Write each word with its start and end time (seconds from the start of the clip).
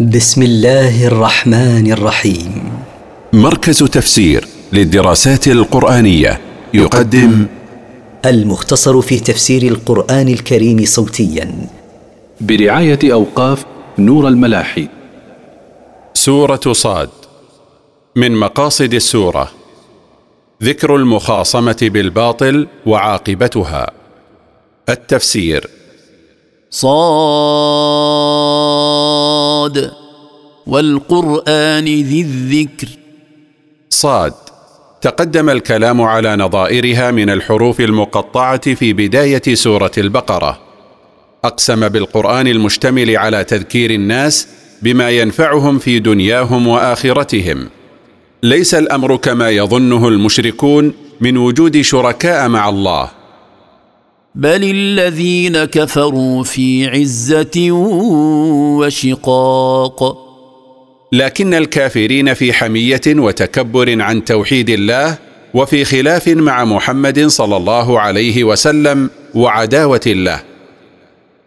بسم 0.00 0.42
الله 0.42 1.06
الرحمن 1.06 1.92
الرحيم. 1.92 2.72
مركز 3.32 3.78
تفسير 3.78 4.48
للدراسات 4.72 5.48
القرآنية 5.48 6.40
يقدم 6.74 7.46
المختصر 8.24 9.00
في 9.00 9.20
تفسير 9.20 9.62
القرآن 9.62 10.28
الكريم 10.28 10.84
صوتيا. 10.84 11.68
برعاية 12.40 12.98
أوقاف 13.04 13.64
نور 13.98 14.28
الملاحي. 14.28 14.88
سورة 16.14 16.72
صاد. 16.72 17.10
من 18.16 18.32
مقاصد 18.36 18.94
السورة 18.94 19.50
ذكر 20.62 20.96
المخاصمة 20.96 21.78
بالباطل 21.82 22.66
وعاقبتها. 22.86 23.90
التفسير 24.88 25.68
صاد. 26.74 26.90
والقرآن 30.66 31.84
ذي 31.84 32.20
الذكر. 32.20 32.88
صاد. 33.90 34.32
تقدم 35.00 35.50
الكلام 35.50 36.02
على 36.02 36.36
نظائرها 36.36 37.10
من 37.10 37.30
الحروف 37.30 37.80
المقطعة 37.80 38.74
في 38.74 38.92
بداية 38.92 39.54
سورة 39.54 39.90
البقرة. 39.98 40.58
أقسم 41.44 41.88
بالقرآن 41.88 42.46
المشتمل 42.46 43.16
على 43.16 43.44
تذكير 43.44 43.90
الناس 43.90 44.48
بما 44.82 45.10
ينفعهم 45.10 45.78
في 45.78 45.98
دنياهم 45.98 46.66
وآخرتهم. 46.66 47.68
ليس 48.42 48.74
الأمر 48.74 49.16
كما 49.16 49.50
يظنه 49.50 50.08
المشركون 50.08 50.92
من 51.20 51.36
وجود 51.36 51.80
شركاء 51.80 52.48
مع 52.48 52.68
الله. 52.68 53.10
بل 54.34 54.64
الذين 54.64 55.64
كفروا 55.64 56.44
في 56.44 56.86
عزة 56.88 57.70
وشقاق. 58.78 60.18
لكن 61.12 61.54
الكافرين 61.54 62.34
في 62.34 62.52
حمية 62.52 63.00
وتكبر 63.06 64.02
عن 64.02 64.24
توحيد 64.24 64.70
الله 64.70 65.18
وفي 65.54 65.84
خلاف 65.84 66.28
مع 66.28 66.64
محمد 66.64 67.26
صلى 67.26 67.56
الله 67.56 68.00
عليه 68.00 68.44
وسلم 68.44 69.10
وعداوة 69.34 70.00
الله. 70.06 70.40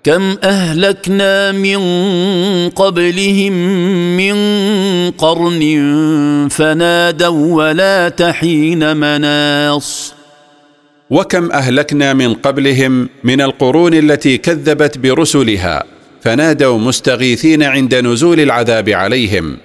كم 0.04 0.38
أهلكنا 0.44 1.52
من 1.52 1.80
قبلهم 2.70 3.54
من 4.18 4.36
قرن 5.12 5.62
فنادوا 6.52 7.56
ولا 7.56 8.10
تحين 8.10 8.98
مناص. 8.98 10.17
وكم 11.10 11.52
أهلكنا 11.52 12.14
من 12.14 12.34
قبلهم 12.34 13.10
من 13.24 13.42
القرون 13.42 13.94
التي 13.94 14.38
كذبت 14.38 14.98
برسلها 14.98 15.84
فنادوا 16.22 16.78
مستغيثين 16.78 17.64
عند 17.64 17.96
نزول 17.96 18.40
العذاب 18.40 18.90
عليهم. 18.90 19.58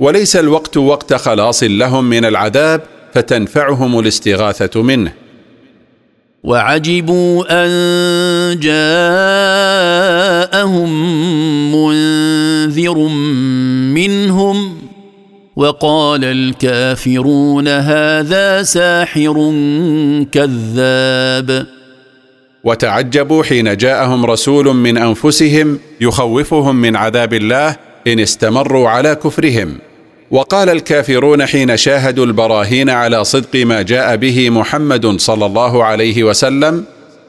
وليس 0.00 0.36
الوقت 0.36 0.76
وقت 0.76 1.14
خلاص 1.14 1.62
لهم 1.62 2.04
من 2.04 2.24
العذاب 2.24 2.82
فتنفعهم 3.14 3.98
الاستغاثة 3.98 4.82
منه. 4.82 5.12
وعجبوا 6.44 7.44
أن 7.50 7.70
جاءهم 8.60 8.90
منذر 11.74 12.98
منهم 13.94 14.79
وقال 15.60 16.24
الكافرون 16.24 17.68
هذا 17.68 18.62
ساحر 18.62 19.34
كذاب. 20.32 21.66
وتعجبوا 22.64 23.42
حين 23.42 23.76
جاءهم 23.76 24.26
رسول 24.26 24.76
من 24.76 24.98
أنفسهم 24.98 25.78
يخوفهم 26.00 26.76
من 26.76 26.96
عذاب 26.96 27.34
الله 27.34 27.76
إن 28.06 28.20
استمروا 28.20 28.88
على 28.88 29.14
كفرهم. 29.14 29.78
وقال 30.30 30.68
الكافرون 30.68 31.46
حين 31.46 31.76
شاهدوا 31.76 32.26
البراهين 32.26 32.90
على 32.90 33.24
صدق 33.24 33.56
ما 33.56 33.82
جاء 33.82 34.16
به 34.16 34.50
محمد 34.50 35.20
صلى 35.20 35.46
الله 35.46 35.84
عليه 35.84 36.24
وسلم 36.24 36.84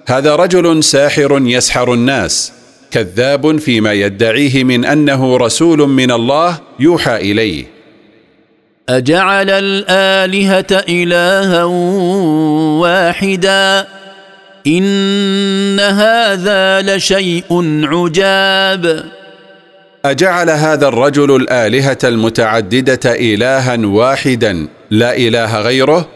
هذا 0.08 0.36
رجل 0.36 0.84
ساحر 0.84 1.42
يسحر 1.46 1.94
الناس 1.94 2.52
كذاب 2.92 3.58
فيما 3.58 3.94
يدعيه 3.94 4.64
من 4.64 4.86
أنه 4.86 5.38
رسول 5.38 5.90
من 5.90 6.12
الله 6.12 6.60
يوحى 6.80 7.16
إليه. 7.16 7.81
أجعل 8.92 9.50
الآلهة 9.50 10.84
إلها 10.90 11.64
واحدا؟ 12.84 13.88
إن 14.68 15.80
هذا 15.80 16.82
لشيء 16.82 17.46
عجاب. 17.84 19.04
أجعل 20.06 20.50
هذا 20.50 20.88
الرجل 20.88 21.36
الآلهة 21.36 21.98
المتعددة 22.04 23.00
إلها 23.06 23.86
واحدا 23.86 24.68
لا 24.92 25.18
إله 25.18 25.62
غيره؟ 25.62 26.08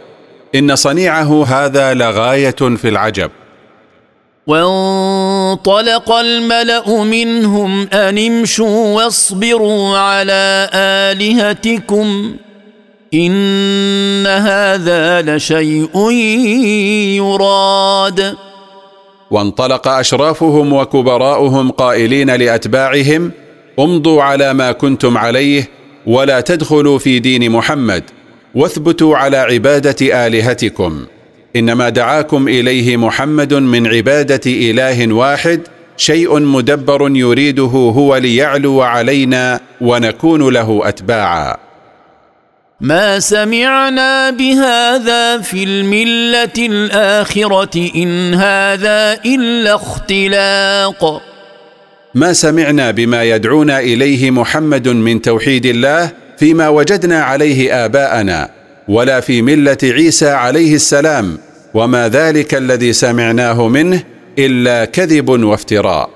إن 0.55 0.75
صنيعه 0.75 1.45
هذا 1.45 1.93
لغاية 1.93 2.51
في 2.51 2.89
العجب. 2.89 3.31
وانطلق 4.47 6.11
الملأ 6.11 7.03
منهم 7.03 7.87
أن 7.93 8.17
امشوا 8.17 8.95
واصبروا 8.95 9.97
على 9.97 10.69
آلهتكم. 10.73 12.35
إن 13.15 14.27
هذا 14.27 15.21
لشيء 15.21 16.11
يراد. 17.15 18.35
وانطلق 19.31 19.87
أشرافهم 19.87 20.73
وكبراؤهم 20.73 21.71
قائلين 21.71 22.35
لأتباعهم 22.35 23.31
امضوا 23.79 24.23
على 24.23 24.53
ما 24.53 24.71
كنتم 24.71 25.17
عليه 25.17 25.69
ولا 26.07 26.41
تدخلوا 26.41 26.97
في 26.97 27.19
دين 27.19 27.51
محمد 27.51 28.03
واثبتوا 28.55 29.17
على 29.17 29.37
عبادة 29.37 30.27
آلهتكم. 30.27 31.05
إنما 31.55 31.89
دعاكم 31.89 32.47
إليه 32.47 32.97
محمد 32.97 33.53
من 33.53 33.87
عبادة 33.87 34.41
إله 34.45 35.13
واحد 35.13 35.61
شيء 35.97 36.39
مدبر 36.39 37.09
يريده 37.15 37.63
هو 37.97 38.17
ليعلو 38.17 38.81
علينا 38.81 39.59
ونكون 39.81 40.53
له 40.53 40.81
أتباعا. 40.83 41.64
ما 42.81 43.19
سمعنا 43.19 44.29
بهذا 44.29 45.41
في 45.41 45.63
الملة 45.63 46.57
الآخرة 46.57 47.91
إن 47.95 48.33
هذا 48.33 49.19
إلا 49.25 49.75
اختلاق. 49.75 51.21
ما 52.15 52.33
سمعنا 52.33 52.91
بما 52.91 53.23
يدعونا 53.23 53.79
إليه 53.79 54.31
محمد 54.31 54.87
من 54.87 55.21
توحيد 55.21 55.65
الله 55.65 56.11
فيما 56.37 56.69
وجدنا 56.69 57.23
عليه 57.23 57.85
آباءنا 57.85 58.49
ولا 58.87 59.19
في 59.19 59.41
ملة 59.41 59.77
عيسى 59.83 60.29
عليه 60.29 60.75
السلام. 60.75 61.37
وما 61.73 62.09
ذلك 62.09 62.55
الذي 62.55 62.93
سمعناه 62.93 63.67
منه 63.67 64.03
إلا 64.39 64.85
كذب 64.85 65.29
وافتراء. 65.29 66.09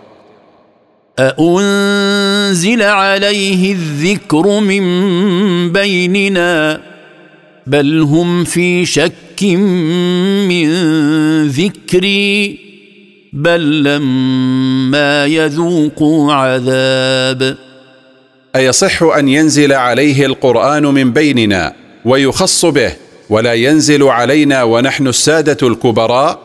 أأنزل 2.50 2.82
عليه 2.82 3.72
الذكر 3.72 4.60
من 4.60 4.84
بيننا 5.72 6.82
بل 7.68 8.00
هم 8.00 8.44
في 8.44 8.86
شك 8.86 9.44
من 10.50 10.68
ذكري 11.48 12.60
بل 13.34 13.84
لما 13.84 15.26
يذوقوا 15.26 16.34
عذاب. 16.34 17.58
أيصح 18.56 19.04
أن 19.04 19.28
ينزل 19.28 19.74
عليه 19.74 20.26
القرآن 20.26 20.84
من 20.84 21.14
بيننا 21.14 21.74
ويخص 22.06 22.66
به 22.66 22.92
ولا 23.30 23.54
ينزل 23.54 24.04
علينا 24.04 24.64
ونحن 24.64 25.08
السادة 25.08 25.68
الكبراء 25.68 26.40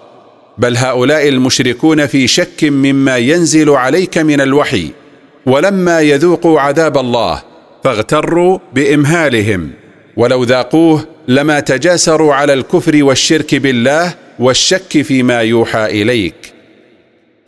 بل 0.59 0.77
هؤلاء 0.77 1.29
المشركون 1.29 2.07
في 2.07 2.27
شك 2.27 2.65
مما 2.65 3.17
ينزل 3.17 3.71
عليك 3.71 4.19
من 4.19 4.41
الوحي. 4.41 5.04
ولما 5.47 6.01
يذوقوا 6.01 6.61
عذاب 6.61 6.99
الله 6.99 7.43
فاغتروا 7.85 8.59
بإمهالهم. 8.73 9.71
ولو 10.17 10.45
ذاقوه 10.45 11.07
لما 11.29 11.61
تجاسروا 11.61 12.35
على 12.35 12.53
الكفر 12.53 13.05
والشرك 13.05 13.55
بالله 13.55 14.15
والشك 14.39 15.03
فيما 15.03 15.41
يوحى 15.41 15.85
إليك. 15.85 16.35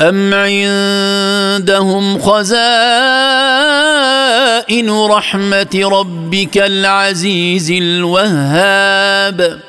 أم 0.00 0.34
عندهم 0.34 2.18
خزائن 2.18 2.50
رحمة 4.90 5.80
ربك 5.84 6.58
العزيز 6.58 7.70
الوهاب. 7.70 9.60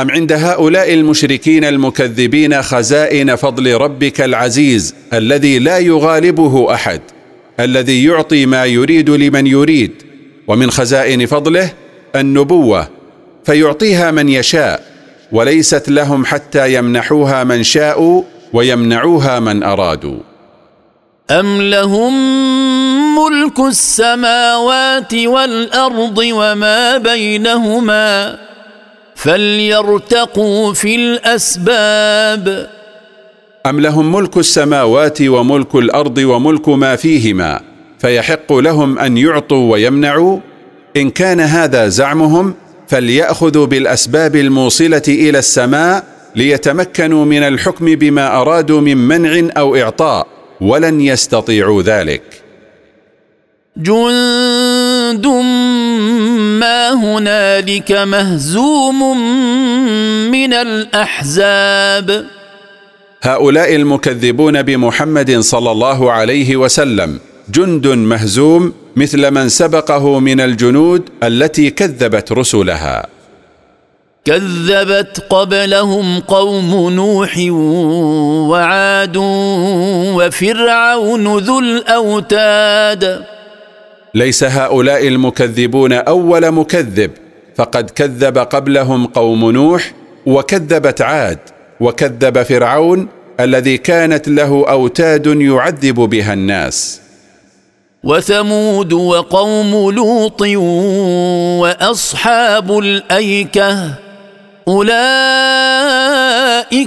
أم 0.00 0.10
عند 0.10 0.32
هؤلاء 0.32 0.94
المشركين 0.94 1.64
المكذبين 1.64 2.62
خزائن 2.62 3.36
فضل 3.36 3.74
ربك 3.74 4.20
العزيز 4.20 4.94
الذي 5.12 5.58
لا 5.58 5.78
يغالبه 5.78 6.74
أحد. 6.74 7.00
الذي 7.60 8.04
يعطي 8.04 8.46
ما 8.46 8.64
يريد 8.64 9.10
لمن 9.10 9.46
يريد 9.46 10.02
ومن 10.46 10.70
خزائن 10.70 11.26
فضله 11.26 11.72
النبوة 12.16 12.88
فيعطيها 13.44 14.10
من 14.10 14.28
يشاء 14.28 14.82
وليست 15.32 15.88
لهم 15.88 16.24
حتى 16.24 16.74
يمنحوها 16.74 17.44
من 17.44 17.62
شاءوا 17.62 18.22
ويمنعوها 18.52 19.40
من 19.40 19.62
أرادوا. 19.62 20.18
أم 21.30 21.62
لهم 21.62 22.14
ملك 23.18 23.60
السماوات 23.60 25.14
والأرض 25.14 26.18
وما 26.18 26.98
بينهما 26.98 28.38
فليرتقوا 29.14 30.72
في 30.72 30.96
الأسباب 30.96 32.75
أم 33.66 33.80
لهم 33.80 34.12
ملك 34.12 34.36
السماوات 34.36 35.22
وملك 35.22 35.74
الأرض 35.74 36.18
وملك 36.18 36.68
ما 36.68 36.96
فيهما 36.96 37.60
فيحق 37.98 38.52
لهم 38.52 38.98
أن 38.98 39.16
يعطوا 39.18 39.72
ويمنعوا؟ 39.72 40.38
إن 40.96 41.10
كان 41.10 41.40
هذا 41.40 41.88
زعمهم 41.88 42.54
فليأخذوا 42.88 43.66
بالأسباب 43.66 44.36
الموصلة 44.36 45.02
إلى 45.08 45.38
السماء 45.38 46.04
ليتمكنوا 46.36 47.24
من 47.24 47.42
الحكم 47.42 47.86
بما 47.86 48.40
أرادوا 48.40 48.80
من 48.80 48.96
منع 48.96 49.50
أو 49.56 49.76
إعطاء 49.76 50.26
ولن 50.60 51.00
يستطيعوا 51.00 51.82
ذلك. 51.82 52.22
جند 53.76 55.26
ما 56.60 56.92
هنالك 56.92 57.92
مهزوم 57.92 59.18
من 60.30 60.52
الأحزاب 60.52 62.35
هؤلاء 63.22 63.74
المكذبون 63.74 64.62
بمحمد 64.62 65.38
صلى 65.40 65.70
الله 65.70 66.12
عليه 66.12 66.56
وسلم 66.56 67.18
جند 67.50 67.86
مهزوم 67.86 68.72
مثل 68.96 69.30
من 69.30 69.48
سبقه 69.48 70.18
من 70.18 70.40
الجنود 70.40 71.02
التي 71.22 71.70
كذبت 71.70 72.32
رسلها. 72.32 73.06
كذبت 74.24 75.26
قبلهم 75.30 76.20
قوم 76.20 76.90
نوح 76.90 77.38
وعاد 78.50 79.16
وفرعون 80.16 81.38
ذو 81.38 81.58
الأوتاد. 81.58 83.24
ليس 84.14 84.44
هؤلاء 84.44 85.08
المكذبون 85.08 85.92
أول 85.92 86.50
مكذب 86.50 87.10
فقد 87.56 87.90
كذب 87.90 88.38
قبلهم 88.38 89.06
قوم 89.06 89.50
نوح 89.50 89.92
وكذبت 90.26 91.02
عاد. 91.02 91.38
وكذب 91.80 92.42
فرعون 92.42 93.08
الذي 93.40 93.78
كانت 93.78 94.28
له 94.28 94.64
أوتاد 94.68 95.26
يعذب 95.26 95.94
بها 95.94 96.32
الناس. 96.32 97.00
وثمود 98.04 98.92
وقوم 98.92 99.90
لوط 99.90 100.42
وأصحاب 101.62 102.78
الأيكة 102.78 103.94
أولئك 104.68 104.96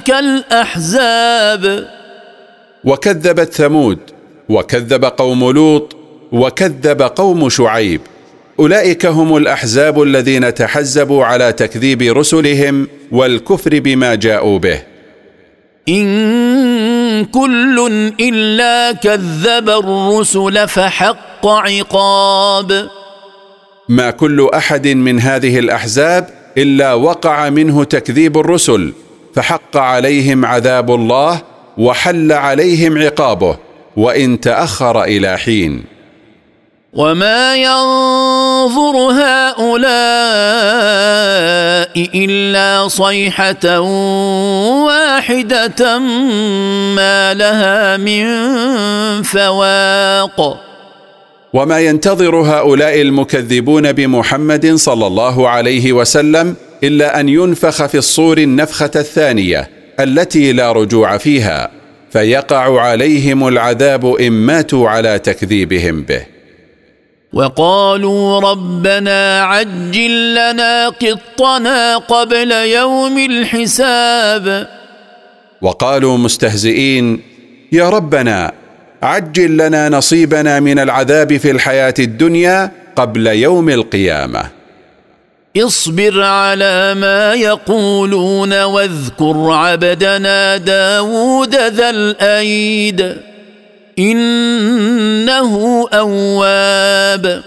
الأحزاب. 0.09 1.87
وكذبت 2.83 3.53
ثمود 3.53 3.99
وكذب 4.49 5.05
قوم 5.05 5.51
لوط 5.51 5.95
وكذب 6.31 7.01
قوم 7.01 7.49
شعيب. 7.49 8.01
أولئك 8.59 9.05
هم 9.05 9.37
الأحزاب 9.37 10.01
الذين 10.01 10.53
تحزبوا 10.53 11.25
على 11.25 11.51
تكذيب 11.51 12.01
رسلهم 12.01 12.87
والكفر 13.11 13.79
بما 13.79 14.15
جاءوا 14.15 14.59
به. 14.59 14.81
إن 15.89 17.25
كل 17.25 17.91
إلا 18.19 18.91
كذب 18.91 19.69
الرسل 19.69 20.67
فحق 20.67 21.47
عقاب. 21.47 22.89
ما 23.89 24.11
كل 24.11 24.49
أحد 24.53 24.87
من 24.87 25.19
هذه 25.19 25.59
الأحزاب 25.59 26.29
إلا 26.57 26.93
وقع 26.93 27.49
منه 27.49 27.83
تكذيب 27.83 28.37
الرسل 28.37 28.93
فحق 29.35 29.77
عليهم 29.77 30.45
عذاب 30.45 30.91
الله 30.91 31.41
وحل 31.77 32.31
عليهم 32.31 32.97
عقابه 32.97 33.57
وإن 33.97 34.39
تأخر 34.39 35.03
إلى 35.03 35.37
حين. 35.37 35.98
وما 36.93 37.55
ينظر 37.55 38.95
هؤلاء 38.97 39.89
الا 42.25 42.87
صيحه 42.87 43.79
واحدة 44.85 45.99
ما 46.95 47.33
لها 47.33 47.97
من 47.97 48.25
فواق 49.23 50.57
وما 51.53 51.79
ينتظر 51.79 52.35
هؤلاء 52.35 53.01
المكذبون 53.01 53.91
بمحمد 53.91 54.75
صلى 54.75 55.07
الله 55.07 55.49
عليه 55.49 55.93
وسلم 55.93 56.55
الا 56.83 57.19
ان 57.19 57.29
ينفخ 57.29 57.85
في 57.85 57.97
الصور 57.97 58.37
النفخه 58.37 58.91
الثانية 58.95 59.69
التي 59.99 60.53
لا 60.53 60.71
رجوع 60.71 61.17
فيها 61.17 61.71
فيقع 62.11 62.81
عليهم 62.81 63.47
العذاب 63.47 64.05
ان 64.05 64.31
ماتوا 64.31 64.89
على 64.89 65.19
تكذيبهم 65.19 66.01
به. 66.01 66.38
وقالوا 67.33 68.39
ربنا 68.39 69.41
عجل 69.41 70.35
لنا 70.35 70.89
قطنا 70.89 71.97
قبل 71.97 72.51
يوم 72.51 73.17
الحساب. 73.17 74.67
وقالوا 75.61 76.17
مستهزئين 76.17 77.21
يا 77.71 77.89
ربنا 77.89 78.51
عجل 79.03 79.57
لنا 79.57 79.89
نصيبنا 79.89 80.59
من 80.59 80.79
العذاب 80.79 81.37
في 81.37 81.51
الحياة 81.51 81.93
الدنيا 81.99 82.71
قبل 82.95 83.27
يوم 83.27 83.69
القيامة. 83.69 84.43
اصبر 85.57 86.21
على 86.21 86.93
ما 86.93 87.33
يقولون 87.33 88.63
واذكر 88.63 89.51
عبدنا 89.51 90.57
داود 90.57 91.55
ذا 91.55 91.89
الأيد. 91.89 93.17
إنه 93.99 95.85
أواب. 95.93 97.43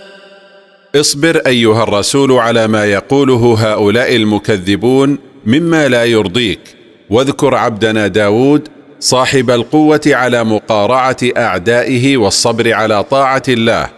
اصبر 0.96 1.36
أيها 1.46 1.82
الرسول 1.82 2.32
على 2.32 2.66
ما 2.66 2.84
يقوله 2.84 3.54
هؤلاء 3.58 4.16
المكذبون 4.16 5.18
مما 5.46 5.88
لا 5.88 6.04
يرضيك. 6.04 6.60
واذكر 7.10 7.54
عبدنا 7.54 8.06
داود 8.06 8.68
صاحب 9.00 9.50
القوة 9.50 10.00
على 10.06 10.44
مقارعة 10.44 11.16
أعدائه 11.36 12.16
والصبر 12.16 12.72
على 12.72 13.04
طاعة 13.04 13.42
الله. 13.48 13.88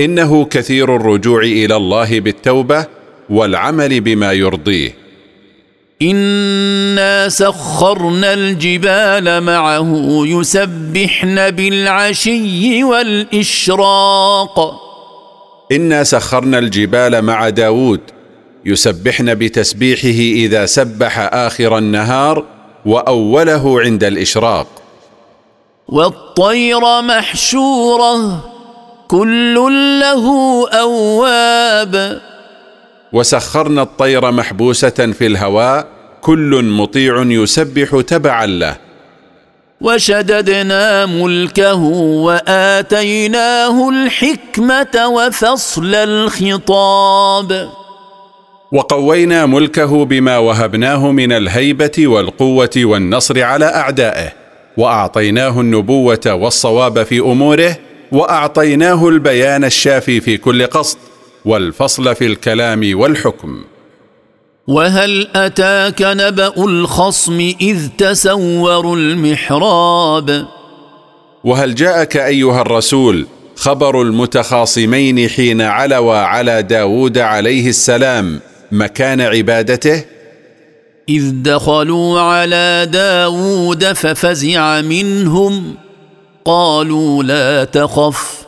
إنه 0.00 0.44
كثير 0.44 0.96
الرجوع 0.96 1.42
إلى 1.42 1.76
الله 1.76 2.20
بالتوبة 2.20 2.86
والعمل 3.30 4.00
بما 4.00 4.32
يرضيه. 4.32 5.01
انا 6.02 7.28
سخرنا 7.28 8.34
الجبال 8.34 9.40
معه 9.40 10.02
يسبحن 10.26 11.50
بالعشي 11.50 12.84
والاشراق. 12.84 14.80
انا 15.72 16.04
سخرنا 16.04 16.58
الجبال 16.58 17.22
مع 17.22 17.48
داود 17.48 18.00
يسبحن 18.64 19.34
بتسبيحه 19.34 20.18
اذا 20.44 20.66
سبح 20.66 21.18
اخر 21.18 21.78
النهار 21.78 22.44
واوله 22.86 23.80
عند 23.80 24.04
الاشراق. 24.04 24.66
والطير 25.88 27.02
محشوره 27.02 28.40
كل 29.08 29.54
له 30.00 30.24
اواب. 30.68 32.20
وسخرنا 33.12 33.82
الطير 33.82 34.30
محبوسة 34.30 34.88
في 34.90 35.26
الهواء 35.26 35.86
كل 36.20 36.64
مطيع 36.64 37.22
يسبح 37.22 38.00
تبعا 38.06 38.46
له. 38.46 38.76
وشددنا 39.80 41.06
ملكه 41.06 41.82
وآتيناه 42.24 43.88
الحكمة 43.88 45.06
وفصل 45.06 45.94
الخطاب. 45.94 47.68
وقوينا 48.72 49.46
ملكه 49.46 50.04
بما 50.04 50.38
وهبناه 50.38 51.10
من 51.10 51.32
الهيبة 51.32 52.06
والقوة 52.06 52.70
والنصر 52.76 53.42
على 53.42 53.64
أعدائه 53.64 54.32
وأعطيناه 54.76 55.60
النبوة 55.60 56.20
والصواب 56.26 57.02
في 57.02 57.20
أموره 57.20 57.76
وأعطيناه 58.12 59.08
البيان 59.08 59.64
الشافي 59.64 60.20
في 60.20 60.36
كل 60.36 60.66
قصد. 60.66 60.98
والفصل 61.44 62.14
في 62.14 62.26
الكلام 62.26 62.98
والحكم. 62.98 63.64
وهل 64.66 65.28
أتاك 65.34 66.02
نبأ 66.02 66.64
الخصم 66.64 67.54
إذ 67.60 67.88
تسوروا 67.98 68.96
المحراب؟ 68.96 70.46
وهل 71.44 71.74
جاءك 71.74 72.16
أيها 72.16 72.60
الرسول 72.60 73.26
خبر 73.56 74.02
المتخاصمين 74.02 75.28
حين 75.28 75.60
علوا 75.60 76.14
على 76.16 76.62
داود 76.62 77.18
عليه 77.18 77.68
السلام 77.68 78.40
مكان 78.72 79.20
عبادته؟ 79.20 80.04
إذ 81.08 81.42
دخلوا 81.42 82.20
على 82.20 82.88
داود 82.92 83.92
ففزع 83.92 84.80
منهم 84.80 85.74
قالوا 86.44 87.22
لا 87.22 87.64
تخف. 87.64 88.41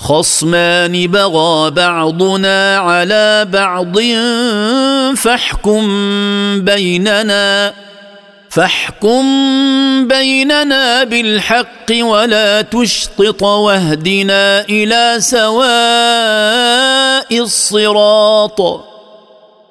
خصمان 0.00 1.06
بغى 1.06 1.70
بعضنا 1.70 2.76
على 2.78 3.46
بعض 3.52 3.98
فاحكم 5.16 5.84
بيننا 6.64 7.74
فاحكم 8.50 9.24
بيننا 10.08 11.04
بالحق 11.04 11.92
ولا 12.00 12.62
تشطط 12.62 13.42
واهدنا 13.42 14.60
إلى 14.60 15.16
سواء 15.18 15.60
الصراط. 17.42 18.60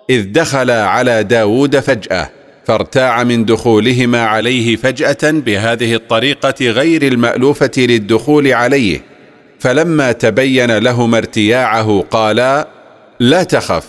إذ 0.09 0.31
دخل 0.31 0.71
على 0.71 1.23
داود 1.23 1.79
فجأة 1.79 2.29
فارتاع 2.65 3.23
من 3.23 3.45
دخولهما 3.45 4.25
عليه 4.25 4.75
فجأة 4.75 5.17
بهذه 5.23 5.95
الطريقة 5.95 6.65
غير 6.71 7.01
المألوفة 7.03 7.71
للدخول 7.77 8.53
عليه 8.53 9.08
فلما 9.59 10.11
تبين 10.11 10.77
لهما 10.77 11.17
ارتياعه 11.17 12.05
قالا 12.11 12.67
لا 13.19 13.43
تخف 13.43 13.85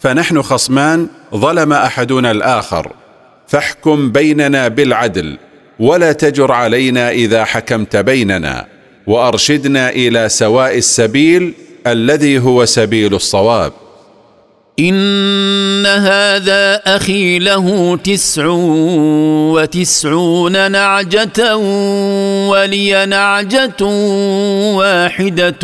فنحن 0.00 0.42
خصمان 0.42 1.08
ظلم 1.34 1.72
أحدنا 1.72 2.30
الآخر 2.30 2.92
فاحكم 3.48 4.12
بيننا 4.12 4.68
بالعدل 4.68 5.38
ولا 5.78 6.12
تجر 6.12 6.52
علينا 6.52 7.10
إذا 7.10 7.44
حكمت 7.44 7.96
بيننا 7.96 8.66
وأرشدنا 9.06 9.90
إلى 9.90 10.28
سواء 10.28 10.78
السبيل 10.78 11.54
الذي 11.86 12.38
هو 12.38 12.64
سبيل 12.64 13.14
الصواب. 13.14 13.72
إن 14.78 15.86
هذا 15.86 16.74
أخي 16.96 17.38
له 17.38 17.96
تسع 17.96 18.46
وتسعون 19.52 20.70
نعجة 20.72 21.56
ولي 22.48 23.06
نعجة 23.06 23.84
واحدة 24.76 25.60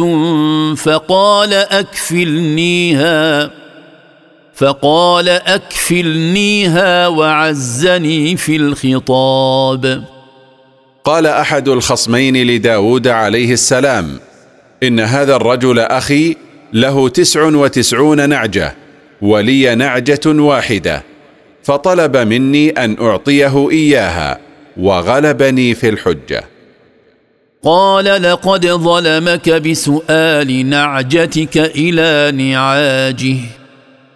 فقال 0.74 1.54
أكفلنيها 1.54 3.50
فقال 4.54 5.28
أكفلنيها 5.28 7.08
وعزني 7.08 8.36
في 8.36 8.56
الخطاب. 8.56 10.04
قال 11.04 11.26
أحد 11.26 11.68
الخصمين 11.68 12.46
لداود 12.46 13.08
عليه 13.08 13.52
السلام 13.52 14.20
إن 14.82 15.00
هذا 15.00 15.36
الرجل 15.36 15.78
أخي 15.78 16.36
له 16.72 17.08
تسع 17.08 17.44
وتسعون 17.44 18.28
نعجة. 18.28 18.87
ولي 19.22 19.74
نعجة 19.74 20.20
واحدة. 20.26 21.02
فطلب 21.62 22.16
مني 22.16 22.70
أن 22.70 22.96
أعطيه 23.00 23.70
إياها 23.70 24.38
وغلبني 24.76 25.74
في 25.74 25.88
الحجة. 25.88 26.44
قال 27.64 28.04
لقد 28.22 28.66
ظلمك 28.66 29.50
بسؤال 29.50 30.70
نعجتك 30.70 31.58
إلى 31.58 32.32
نعاجه. 32.36 33.36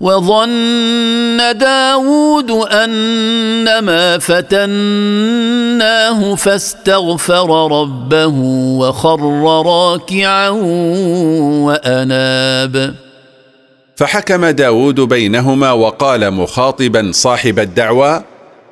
وظن 0.00 1.58
داود 1.58 2.50
أنما 2.50 4.18
فتناه 4.18 5.54
فاستغفر 6.34 7.70
ربه 7.80 8.34
وخر 8.78 9.20
راكعا 9.66 10.48
وأناب. 11.68 12.94
فحكم 13.96 14.46
داود 14.46 15.00
بينهما 15.00 15.72
وقال 15.72 16.30
مخاطبا 16.30 17.10
صاحب 17.14 17.58
الدعوى 17.58 18.24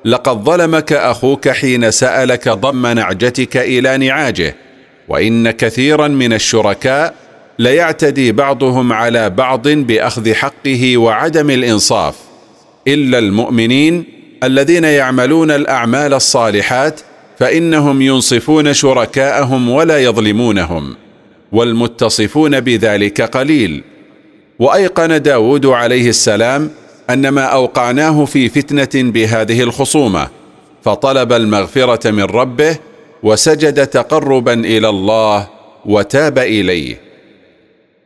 لقد 0.05 0.45
ظلمك 0.45 0.93
أخوك 0.93 1.49
حين 1.49 1.91
سألك 1.91 2.49
ضم 2.49 2.87
نعجتك 2.87 3.57
إلى 3.57 3.97
نعاجه 3.97 4.57
وإن 5.09 5.51
كثيرا 5.51 6.09
من 6.09 6.33
الشركاء 6.33 7.15
ليعتدي 7.59 8.33
بعضهم 8.33 8.93
على 8.93 9.31
بعض 9.31 9.69
بأخذ 9.69 10.35
حقه 10.35 10.97
وعدم 10.97 11.51
الإنصاف 11.51 12.15
إلا 12.89 13.19
المؤمنين 13.19 14.05
الذين 14.45 14.85
يعملون 14.85 15.51
الأعمال 15.51 16.15
الصالحات 16.15 17.01
فإنهم 17.39 18.03
ينصفون 18.03 18.73
شركاءهم 18.75 19.69
ولا 19.69 19.99
يظلمونهم 19.99 20.97
والمتصفون 21.53 22.61
بذلك 22.61 23.21
قليل. 23.21 23.83
وأيقن 24.59 25.23
داود 25.23 25.67
عليه 25.67 26.09
السلام 26.09 26.71
أن 27.11 27.29
ما 27.29 27.43
أوقعناه 27.43 28.25
في 28.25 28.49
فتنة 28.49 29.11
بهذه 29.13 29.63
الخصومة 29.63 30.29
فطلب 30.85 31.33
المغفرة 31.33 32.11
من 32.11 32.23
ربه 32.23 32.77
وسجد 33.23 33.87
تقربا 33.87 34.53
إلى 34.53 34.89
الله 34.89 35.49
وتاب 35.87 36.39
إليه. 36.39 37.08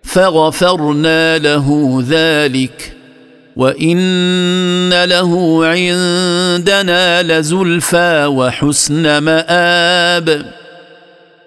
فغفرنا 0.02 1.38
له 1.38 2.04
ذلك 2.08 2.96
وإن 3.56 5.04
له 5.04 5.66
عندنا 5.66 7.22
لزلفى 7.22 8.26
وحسن 8.26 9.18
مآب. 9.18 10.52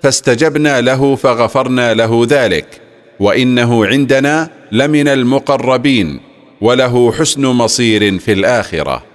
فاستجبنا 0.03 0.81
له 0.81 1.15
فغفرنا 1.15 1.93
له 1.93 2.25
ذلك 2.29 2.81
وإنه 3.19 3.85
عندنا 3.85 4.50
لمن 4.71 5.07
المقربين 5.07 6.19
وله 6.62 7.12
حسن 7.12 7.45
مصير 7.45 8.19
في 8.19 8.31
الآخرة. 8.31 9.14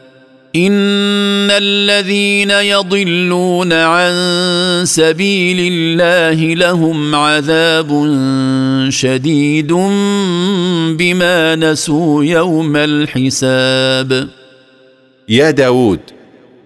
إن 0.55 1.51
الذين 1.51 2.51
يضلون 2.51 3.73
عن 3.73 4.13
سبيل 4.85 5.73
الله 5.73 6.53
لهم 6.53 7.15
عذاب 7.15 7.89
شديد 8.89 9.73
بما 10.97 11.55
نسوا 11.55 12.23
يوم 12.23 12.75
الحساب. 12.75 14.29
يا 15.29 15.51
داود 15.51 15.99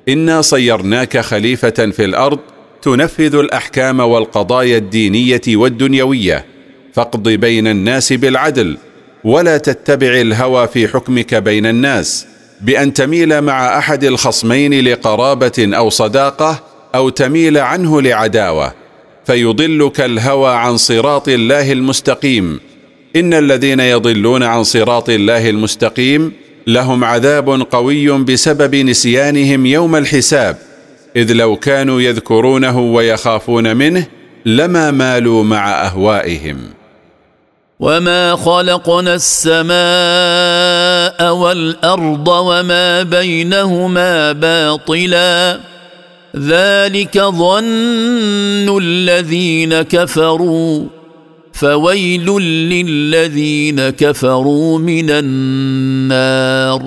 إنا 0.09 0.41
صيرناك 0.41 1.17
خليفة 1.17 1.69
في 1.69 2.05
الأرض 2.05 2.39
تنفذ 2.81 3.35
الأحكام 3.35 3.99
والقضايا 3.99 4.77
الدينية 4.77 5.41
والدنيوية. 5.47 6.45
فاقض 6.93 7.29
بين 7.29 7.67
الناس 7.67 8.13
بالعدل 8.13 8.77
ولا 9.23 9.57
تتبع 9.57 10.21
الهوى 10.21 10.67
في 10.67 10.87
حكمك 10.87 11.35
بين 11.35 11.65
الناس. 11.65 12.27
بأن 12.61 12.93
تميل 12.93 13.41
مع 13.41 13.77
أحد 13.77 14.03
الخصمين 14.03 14.87
لقرابة 14.87 15.51
أو 15.59 15.89
صداقة 15.89 16.63
أو 16.95 17.09
تميل 17.09 17.57
عنه 17.57 18.01
لعداوة 18.01 18.73
فيضلك 19.25 20.01
الهوى 20.01 20.55
عن 20.55 20.77
صراط 20.77 21.29
الله 21.29 21.71
المستقيم. 21.71 22.59
إن 23.15 23.33
الذين 23.33 23.79
يضلون 23.79 24.43
عن 24.43 24.63
صراط 24.63 25.09
الله 25.09 25.49
المستقيم 25.49 26.31
لهم 26.67 27.03
عذاب 27.03 27.49
قوي 27.71 28.23
بسبب 28.23 28.75
نسيانهم 28.75 29.65
يوم 29.65 29.95
الحساب 29.95 30.57
إذ 31.15 31.33
لو 31.33 31.55
كانوا 31.55 32.01
يذكرونه 32.01 32.79
ويخافون 32.79 33.77
منه 33.77 34.07
لما 34.45 34.91
مالوا 34.91 35.43
مع 35.43 35.85
أهوائهم. 35.85 36.57
وما 37.79 38.35
خلقنا 38.35 39.15
السماء 39.15 39.75
والارض 41.33 42.27
وما 42.27 43.03
بينهما 43.03 44.31
باطلا 44.31 45.59
ذلك 46.35 47.17
ظن 47.19 48.77
الذين 48.81 49.81
كفروا 49.81 50.85
فويل 51.53 52.25
للذين 52.41 53.89
كفروا 53.89 54.79
من 54.79 55.09
النار 55.09 56.81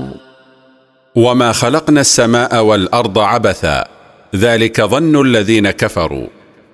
وما 1.15 1.53
خلقنا 1.53 2.01
السماء 2.01 2.63
والارض 2.65 3.19
عبثا 3.19 3.85
ذلك 4.37 4.81
ظن 4.81 5.27
الذين 5.27 5.71
كفروا 5.71 6.27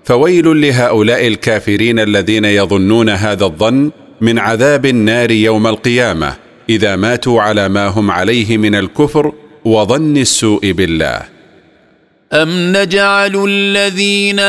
فويل 0.04 0.60
لهؤلاء 0.60 1.26
الكافرين 1.26 1.98
الذين 1.98 2.44
يظنون 2.44 3.08
هذا 3.08 3.44
الظن 3.44 3.90
من 4.20 4.38
عذاب 4.38 4.86
النار 4.86 5.30
يوم 5.30 5.66
القيامة 5.66 6.34
إذا 6.68 6.96
ماتوا 6.96 7.42
على 7.42 7.68
ما 7.68 7.86
هم 7.86 8.10
عليه 8.10 8.56
من 8.56 8.74
الكفر 8.74 9.32
وظن 9.64 10.16
السوء 10.16 10.72
بالله. 10.72 11.22
أم 12.32 12.72
نجعل 12.76 13.44
الذين 13.48 14.40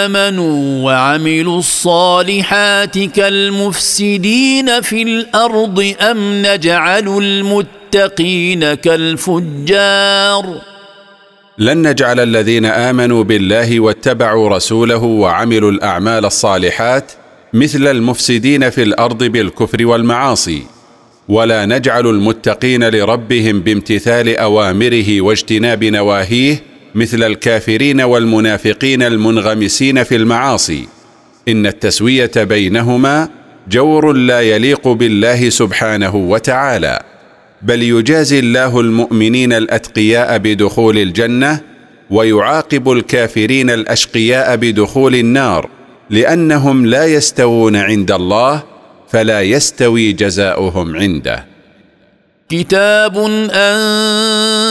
آمنوا 0.00 0.84
وعملوا 0.84 1.58
الصالحات 1.58 2.98
كالمفسدين 2.98 4.80
في 4.80 5.02
الأرض 5.02 5.94
أم 6.00 6.46
نجعل 6.46 7.08
المتقين 7.08 8.74
كالفجار. 8.74 10.60
لن 11.58 11.88
نجعل 11.88 12.20
الذين 12.20 12.66
آمنوا 12.66 13.24
بالله 13.24 13.80
واتبعوا 13.80 14.48
رسوله 14.48 15.02
وعملوا 15.04 15.70
الأعمال 15.70 16.24
الصالحات 16.24 17.12
مثل 17.54 17.86
المفسدين 17.86 18.70
في 18.70 18.82
الأرض 18.82 19.24
بالكفر 19.24 19.86
والمعاصي 19.86 20.62
ولا 21.28 21.66
نجعل 21.66 22.06
المتقين 22.06 22.88
لربهم 22.88 23.60
بامتثال 23.60 24.36
أوامره 24.36 25.20
واجتناب 25.20 25.84
نواهيه 25.84 26.62
مثل 26.94 27.22
الكافرين 27.22 28.00
والمنافقين 28.00 29.02
المنغمسين 29.02 30.02
في 30.02 30.16
المعاصي. 30.16 30.86
إن 31.48 31.66
التسوية 31.66 32.30
بينهما 32.36 33.28
جور 33.68 34.12
لا 34.12 34.40
يليق 34.40 34.88
بالله 34.88 35.48
سبحانه 35.48 36.16
وتعالى 36.16 37.02
بل 37.62 37.82
يجازي 37.82 38.38
الله 38.38 38.80
المؤمنين 38.80 39.52
الأتقياء 39.52 40.38
بدخول 40.38 40.98
الجنة 40.98 41.60
ويعاقب 42.10 42.92
الكافرين 42.92 43.70
الأشقياء 43.70 44.56
بدخول 44.56 45.14
النار. 45.14 45.68
لأنهم 46.10 46.86
لا 46.86 47.04
يستوون 47.04 47.76
عند 47.76 48.12
الله 48.12 48.62
فلا 49.08 49.42
يستوي 49.42 50.12
جزاؤهم 50.12 50.96
عنده. 50.96 51.44
كتاب 52.48 53.18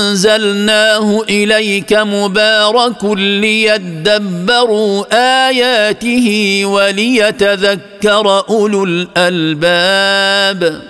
أنزلناه 0.03 1.23
إليك 1.29 1.93
مبارك 1.93 3.03
ليدبروا 3.17 5.05
آياته 5.49 6.61
وليتذكر 6.65 8.43
أولو 8.49 8.83
الألباب. 8.83 10.81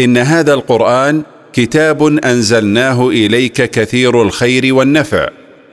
إن 0.00 0.16
هذا 0.16 0.54
القرآن 0.54 1.22
كتاب 1.52 2.02
أنزلناه 2.02 3.08
إليك 3.08 3.70
كثير 3.70 4.22
الخير 4.22 4.74
والنفع 4.74 5.28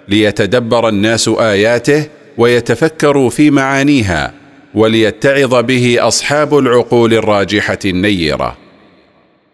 ليتدبر 0.08 0.90
الناس 0.90 1.28
آياته 1.28 2.06
ويتفكروا 2.38 3.30
في 3.30 3.52
معانيها 3.52 4.34
وليتعظ 4.74 5.56
به 5.56 5.98
أصحاب 6.00 6.58
العقول 6.58 7.14
الراجحة 7.14 7.80
النيرة. 7.86 8.58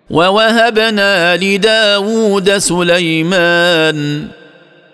ووهبنا 0.09 1.37
لداود 1.37 2.57
سليمان 2.57 4.27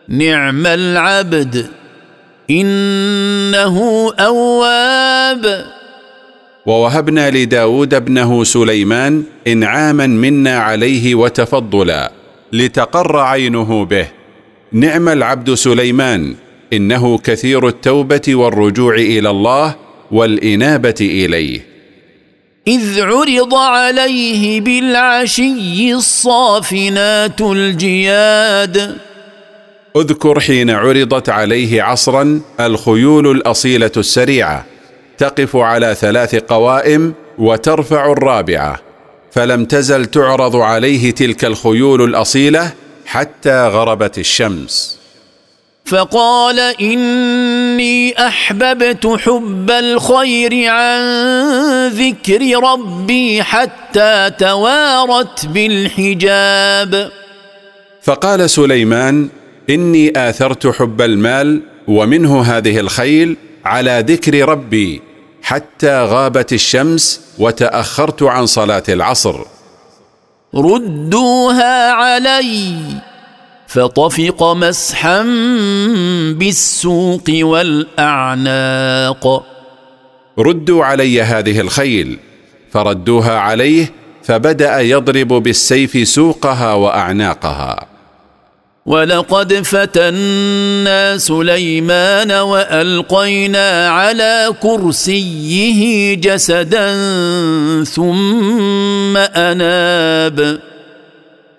نعم 0.07 0.67
العبد 0.67 1.67
إنه 2.49 4.09
أواب. 4.19 5.65
ووهبنا 6.65 7.29
لداود 7.31 7.93
ابنه 7.93 8.43
سليمان 8.43 9.23
إنعاما 9.47 10.07
منا 10.07 10.57
عليه 10.57 11.15
وتفضلا 11.15 12.11
لتقر 12.53 13.19
عينه 13.19 13.85
به. 13.85 14.07
نعم 14.71 15.09
العبد 15.09 15.53
سليمان. 15.53 16.35
إنه 16.75 17.17
كثير 17.17 17.67
التوبة 17.67 18.21
والرجوع 18.27 18.95
إلى 18.95 19.29
الله 19.29 19.75
والإنابة 20.11 20.95
إليه. 21.01 21.65
إذ 22.67 23.01
عرض 23.01 23.53
عليه 23.55 24.61
بالعشي 24.61 25.93
الصافنات 25.93 27.41
الجياد. 27.41 28.97
اذكر 29.95 30.39
حين 30.39 30.69
عرضت 30.69 31.29
عليه 31.29 31.83
عصرا 31.83 32.41
الخيول 32.59 33.31
الأصيلة 33.31 33.91
السريعة 33.97 34.65
تقف 35.17 35.55
على 35.55 35.95
ثلاث 35.95 36.35
قوائم 36.35 37.13
وترفع 37.37 38.11
الرابعة 38.11 38.79
فلم 39.31 39.65
تزل 39.65 40.05
تعرض 40.05 40.55
عليه 40.55 41.11
تلك 41.11 41.45
الخيول 41.45 42.01
الأصيلة 42.01 42.73
حتى 43.05 43.67
غربت 43.67 44.17
الشمس. 44.17 45.02
فقال 45.93 46.59
إني 46.81 48.27
أحببت 48.27 49.07
حب 49.07 49.71
الخير 49.71 50.69
عن 50.69 51.01
ذكر 51.87 52.63
ربي 52.63 53.43
حتى 53.43 54.31
توارت 54.39 55.45
بالحجاب. 55.45 57.11
فقال 58.03 58.49
سليمان 58.49 59.29
إني 59.69 60.29
آثرت 60.29 60.67
حب 60.67 61.01
المال 61.01 61.61
ومنه 61.87 62.41
هذه 62.41 62.79
الخيل 62.79 63.37
على 63.65 64.05
ذكر 64.07 64.49
ربي 64.49 65.01
حتى 65.43 66.03
غابت 66.03 66.53
الشمس 66.53 67.21
وتأخرت 67.39 68.23
عن 68.23 68.45
صلاة 68.45 68.83
العصر. 68.89 69.35
ردوها 70.55 71.91
عليّ. 71.91 73.12
فطفق 73.73 74.43
مسحا 74.43 75.21
بالسوق 76.33 77.23
والأعناق. 77.29 79.23
ردوا 80.39 80.85
علي 80.85 81.21
هذه 81.21 81.59
الخيل 81.59 82.19
فردوها 82.71 83.37
عليه 83.37 83.91
فبدأ 84.23 84.79
يضرب 84.79 85.27
بالسيف 85.27 86.07
سوقها 86.07 86.73
وأعناقها. 86.73 87.85
ولقد 88.85 89.53
فتنا 89.53 91.17
سليمان 91.17 92.31
وألقينا 92.31 93.89
على 93.89 94.55
كرسيه 94.61 96.13
جسدا 96.13 96.93
ثم 97.83 99.17
أناب. 99.17 100.72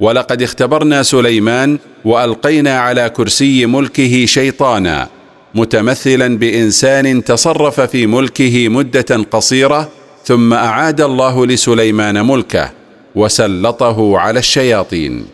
ولقد 0.01 0.43
اختبرنا 0.43 1.03
سليمان 1.03 1.79
وألقينا 2.05 2.79
على 2.79 3.11
كرسي 3.11 3.67
ملكه 3.67 4.27
شيطانا 4.27 5.09
متمثلا 5.55 6.39
بإنسان 6.39 7.25
تصرف 7.25 7.81
في 7.81 8.07
ملكه 8.07 8.69
مدة 8.69 9.27
قصيرة 9.31 9.89
ثم 10.25 10.53
أعاد 10.53 11.01
الله 11.01 11.47
لسليمان 11.47 12.27
ملكه 12.27 12.71
وسلطه 13.15 14.19
على 14.19 14.39
الشياطين. 14.39 15.27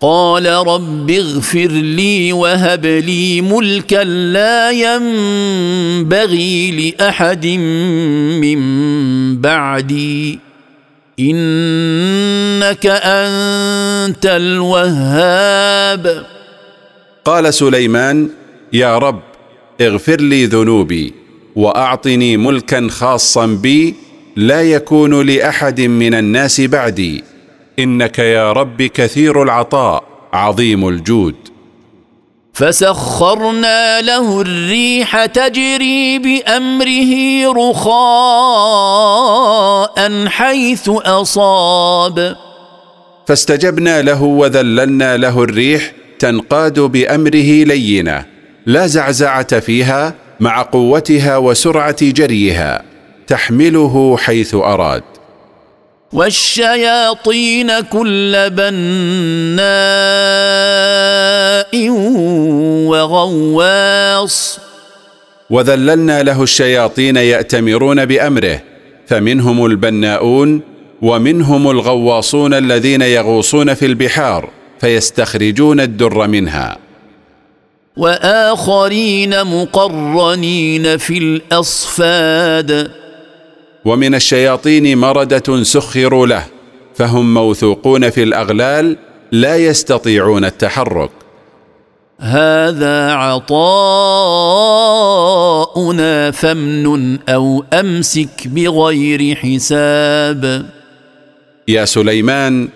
قال 0.00 0.46
رب 0.46 1.10
اغفر 1.10 1.68
لي 1.68 2.32
وهب 2.32 2.86
لي 2.86 3.40
ملكا 3.40 4.04
لا 4.04 4.70
ينبغي 4.70 6.70
لأحد 6.70 7.46
من 7.46 8.60
بعدي. 9.40 10.38
إنك 11.20 12.86
أنت 12.86 14.26
الوهاب. 14.26 16.04
قال 17.24 17.54
سليمان 17.54 18.30
يا 18.72 18.98
رب 18.98 19.20
اغفر 19.80 20.20
لي 20.20 20.46
ذنوبي 20.46 21.14
وأعطني 21.56 22.36
ملكا 22.36 22.88
خاصا 22.90 23.46
بي 23.46 23.94
لا 24.36 24.62
يكون 24.62 25.26
لأحد 25.26 25.80
من 25.80 26.14
الناس 26.14 26.60
بعدي. 26.60 27.24
إنك 27.78 28.18
يا 28.18 28.52
رب 28.52 28.82
كثير 28.82 29.42
العطاء 29.42 30.04
عظيم 30.32 30.88
الجود. 30.88 31.34
فسخرنا 32.54 34.00
له 34.00 34.40
الريح 34.40 35.26
تجري 35.26 36.18
بأمره 36.18 37.12
رخاء 37.70 39.06
حيث 40.26 40.88
أصاب. 40.88 42.36
فاستجبنا 43.26 44.02
له 44.02 44.22
وذللنا 44.22 45.16
له 45.16 45.42
الريح 45.42 45.92
تنقاد 46.18 46.80
بأمره 46.80 47.64
لينة 47.64 48.24
لا 48.66 48.86
زعزعة 48.86 49.60
فيها 49.60 50.14
مع 50.40 50.62
قوتها 50.62 51.36
وسرعة 51.36 51.96
جريها 52.00 52.82
تحمله 53.26 54.16
حيث 54.16 54.54
أراد. 54.54 55.02
والشياطين 56.14 57.80
كل 57.80 58.50
بناء 58.50 59.64
وغواص. 62.90 64.58
وذللنا 65.50 66.22
له 66.22 66.42
الشياطين 66.42 67.16
يأتمرون 67.16 68.04
بأمره 68.04 68.60
فمنهم 69.06 69.66
البناؤون 69.66 70.60
ومنهم 71.02 71.70
الغواصون 71.70 72.54
الذين 72.54 73.02
يغوصون 73.02 73.74
في 73.74 73.86
البحار 73.86 74.50
فيستخرجون 74.80 75.80
الدر 75.80 76.26
منها. 76.26 76.78
وآخرين 77.96 79.44
مقرنين 79.44 80.96
في 80.98 81.18
الأصفاد. 81.18 83.03
ومن 83.84 84.14
الشياطين 84.14 84.98
مردة 84.98 85.62
سخروا 85.62 86.26
له 86.26 86.44
فهم 86.94 87.34
موثوقون 87.34 88.10
في 88.10 88.22
الأغلال 88.22 88.96
لا 89.32 89.56
يستطيعون 89.56 90.44
التحرك. 90.44 91.10
هذا 92.20 93.12
عطاؤنا 93.12 93.50
فامنن 96.30 97.18
أو 97.28 97.64
أمسك 97.72 98.46
بغير 98.46 99.34
حساب. 99.36 100.66
يا 101.68 101.84
سليمان 101.84 102.68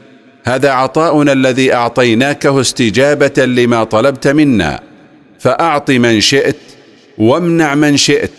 هذا 0.44 0.70
عطاؤنا 0.70 1.32
الذي 1.32 1.74
أعطيناكه 1.74 2.60
استجابة 2.60 3.44
لما 3.44 3.84
طلبت 3.84 4.28
منا 4.28 4.80
فأعط 5.38 5.90
من 5.90 6.20
شئت 6.20 6.56
وامنع 7.18 7.74
من 7.74 7.96
شئت. 7.96 8.30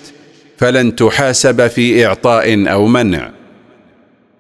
فلن 0.60 0.96
تحاسب 0.96 1.68
في 1.68 2.06
إعطاء 2.06 2.72
أو 2.72 2.88
منع. 2.88 3.32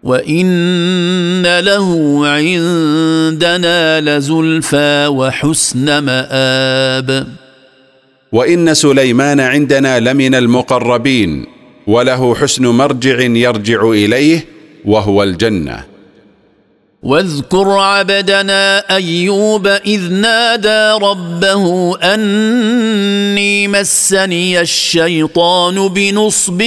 وإن 0.03 1.59
له 1.59 2.19
عندنا 2.27 4.01
لزلفى 4.01 5.07
وحسن 5.07 5.99
مآب. 5.99 7.27
وإن 8.31 8.73
سليمان 8.73 9.39
عندنا 9.39 9.99
لمن 9.99 10.35
المقربين 10.35 11.45
وله 11.87 12.35
حسن 12.35 12.65
مرجع 12.65 13.19
يرجع 13.21 13.89
إليه 13.89 14.45
وهو 14.85 15.23
الجنة. 15.23 15.88
واذكر 17.03 17.69
عبدنا 17.69 18.95
أيوب 18.95 19.67
إذ 19.67 20.11
نادى 20.11 21.05
ربه 21.05 21.97
أني 21.97 23.67
مسني 23.67 24.61
الشيطان 24.61 25.87
بنصب 25.87 26.61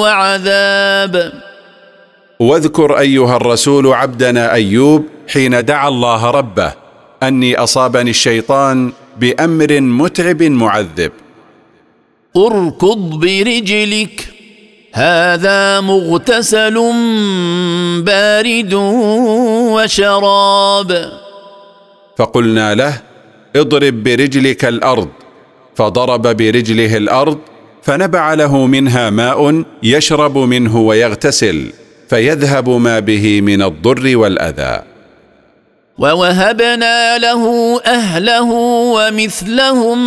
وعذاب. 0.00 1.32
واذكر 2.40 2.98
أيها 2.98 3.36
الرسول 3.36 3.86
عبدنا 3.92 4.52
أيوب 4.52 5.04
حين 5.28 5.64
دعا 5.64 5.88
الله 5.88 6.30
ربه 6.30 6.72
أني 7.22 7.56
أصابني 7.56 8.10
الشيطان 8.10 8.92
بأمر 9.20 9.80
متعب 9.80 10.42
معذب. 10.42 11.12
اركض 12.36 13.10
برجلك 13.20 14.28
هذا 14.94 15.80
مغتسل 15.80 16.78
بارد 18.04 18.74
وشراب. 19.74 21.12
فقلنا 22.16 22.74
له 22.74 23.00
اضرب 23.56 24.02
برجلك 24.02 24.64
الأرض. 24.64 25.08
فضرب 25.76 26.22
برجله 26.22 26.96
الأرض 26.96 27.38
فنبع 27.82 28.34
له 28.34 28.66
منها 28.66 29.10
ماء 29.10 29.62
يشرب 29.82 30.38
منه 30.38 30.80
ويغتسل 30.80 31.72
فيذهب 32.10 32.68
ما 32.68 32.98
به 32.98 33.40
من 33.40 33.62
الضر 33.62 34.16
والأذى. 34.16 34.93
ووهبنا 35.98 37.18
له 37.18 37.80
اهله 37.86 38.50
ومثلهم 38.94 39.98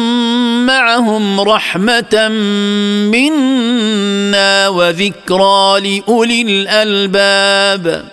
معهم 0.65 1.41
رحمه 1.41 2.27
منا 3.11 4.67
وذكرى 4.67 5.79
لاولي 5.79 6.41
الالباب 6.41 8.03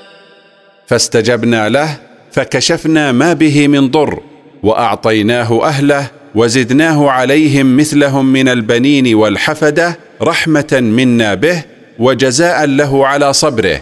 فاستجبنا 0.86 1.68
له 1.68 1.96
فكشفنا 2.32 3.12
ما 3.12 3.32
به 3.32 3.68
من 3.68 3.90
ضر 3.90 4.20
وأعطيناه 4.62 5.64
أهله 5.64 6.06
وزدناه 6.34 7.10
عليهم 7.10 7.76
مثلهم 7.76 8.26
من 8.26 8.48
البنين 8.48 9.14
والحفدة 9.14 9.98
رحمة 10.22 10.78
منا 10.80 11.34
به 11.34 11.62
وجزاء 11.98 12.64
له 12.66 13.06
على 13.06 13.32
صبره 13.32 13.80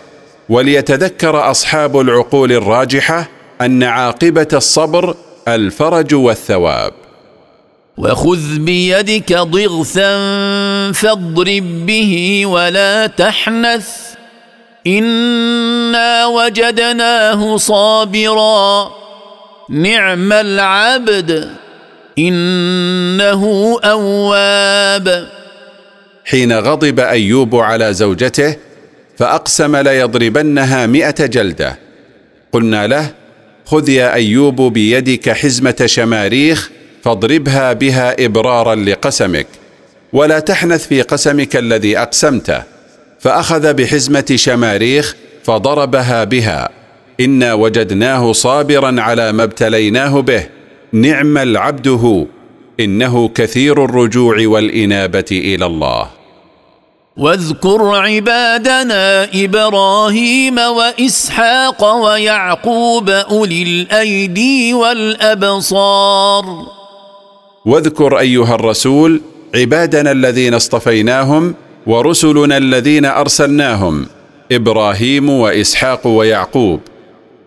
وليتذكر 0.49 1.51
أصحاب 1.51 2.01
العقول 2.01 2.53
الراجحة 2.53 3.29
أن 3.65 3.83
عاقبة 3.83 4.49
الصبر 4.53 5.17
الفرج 5.49 6.15
والثواب. 6.15 6.93
وخذ 7.99 8.59
بيدك 8.59 9.33
ضغثا 9.33 10.13
فاضرب 10.93 11.87
به 11.87 12.47
ولا 12.47 13.07
تحنث. 13.07 13.89
إنا 14.87 16.27
وجدناه 16.27 17.57
صابرا. 17.57 18.91
نعم 19.71 20.33
العبد 20.33 21.51
إنه 22.19 23.77
أواب. 23.85 25.29
حين 26.25 26.53
غضب 26.53 27.01
أيوب 27.01 27.57
على 27.57 27.93
زوجته 27.93 28.57
فأقسم 29.19 29.77
ليضربنها 29.77 30.87
مئة 30.87 31.27
جلدة. 31.27 31.79
قلنا 32.53 32.87
له 32.87 33.22
خذ 33.65 33.89
يا 33.89 34.15
أيوب 34.15 34.73
بيدك 34.73 35.31
حزمة 35.31 35.83
شماريخ 35.87 36.71
فاضربها 37.05 37.73
بها 37.73 38.25
إبرارا 38.25 38.75
لقسمك 38.75 39.47
ولا 40.13 40.39
تحنث 40.39 40.87
في 40.87 41.03
قسمك 41.03 41.57
الذي 41.57 41.99
اقسمته 41.99 42.63
فأخذ 43.21 43.75
بحزمة 43.75 44.33
شماريخ 44.35 45.17
فضربها 45.45 46.25
بها. 46.25 46.69
إنا 47.21 47.55
وجدناه 47.55 48.33
صابرا 48.33 49.01
على 49.01 49.33
ما 49.33 49.43
ابتليناه 49.43 50.21
به. 50.21 50.47
نعم 50.93 51.39
العبد 51.39 51.89
هو. 51.89 52.27
إنه 52.81 53.29
كثير 53.29 53.85
الرجوع 53.85 54.47
والإنابة 54.47 55.25
إلى 55.31 55.67
الله. 55.67 56.22
واذكر 57.17 57.95
عبادنا 57.95 59.29
إبراهيم 59.35 60.59
وإسحاق 60.59 61.95
ويعقوب 61.95 63.11
أولي 63.11 63.63
الأيدي 63.63 64.75
والأبصار. 64.75 66.45
واذكر 67.67 68.19
أيها 68.19 68.55
الرسول 68.55 69.21
عبادنا 69.55 70.13
الذين 70.13 70.55
اصطفيناهم 70.55 71.55
ورسلنا 71.87 72.57
الذين 72.57 73.05
أرسلناهم 73.05 74.07
إبراهيم 74.53 75.31
وإسحاق 75.31 76.07
ويعقوب. 76.07 76.81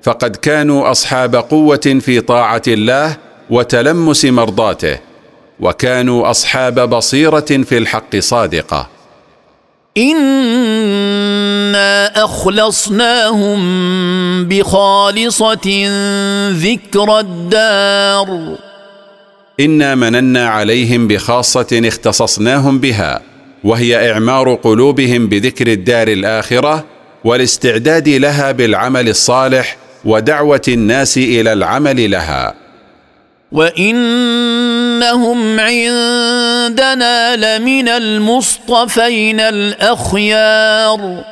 فقد 0.04 0.36
كانوا 0.36 0.92
أصحاب 0.92 1.36
قوة 1.36 2.00
في 2.02 2.22
طاعة 2.22 2.62
الله 2.68 3.18
وتلمس 3.50 4.26
مرضاته 4.26 4.98
وكانوا 5.60 6.30
أصحاب 6.30 6.90
بصيرة 6.90 7.40
في 7.40 7.78
الحق 7.78 8.16
صادقة. 8.20 8.95
انا 9.98 11.86
اخلصناهم 12.24 13.60
بخالصه 14.48 15.90
ذكر 16.52 17.20
الدار. 17.20 18.58
انا 19.60 19.96
مننا 19.96 20.48
عليهم 20.48 21.08
بخاصه 21.08 21.82
اختصصناهم 21.86 22.80
بها 22.80 23.22
وهي 23.64 24.12
إعمار 24.12 24.54
قلوبهم 24.54 25.28
بذكر 25.28 25.68
الدار 25.68 26.08
الآخرة 26.08 26.86
والاستعداد 27.24 28.10
لها 28.10 28.52
بالعمل 28.52 29.10
الصالح 29.10 29.78
ودعوة 30.06 30.62
الناس 30.68 31.18
إلى 31.18 31.54
العمل 31.54 32.12
لها. 32.12 32.65
وانهم 33.52 35.40
عندنا 35.60 37.36
لمن 37.36 37.90
المصطفين 37.90 39.40
الاخيار 39.40 41.24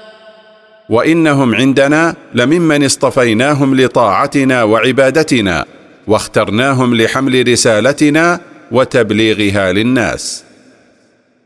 وانهم 0.90 1.56
عندنا 1.56 2.16
لممن 2.34 2.86
اصطفيناهم 2.86 3.82
لطاعتنا 3.82 4.64
وعبادتنا 4.64 5.66
واخترناهم 6.08 6.96
لحمل 6.96 7.48
رسالتنا 7.48 8.40
وتبليغها 8.72 9.72
للناس. 9.72 10.44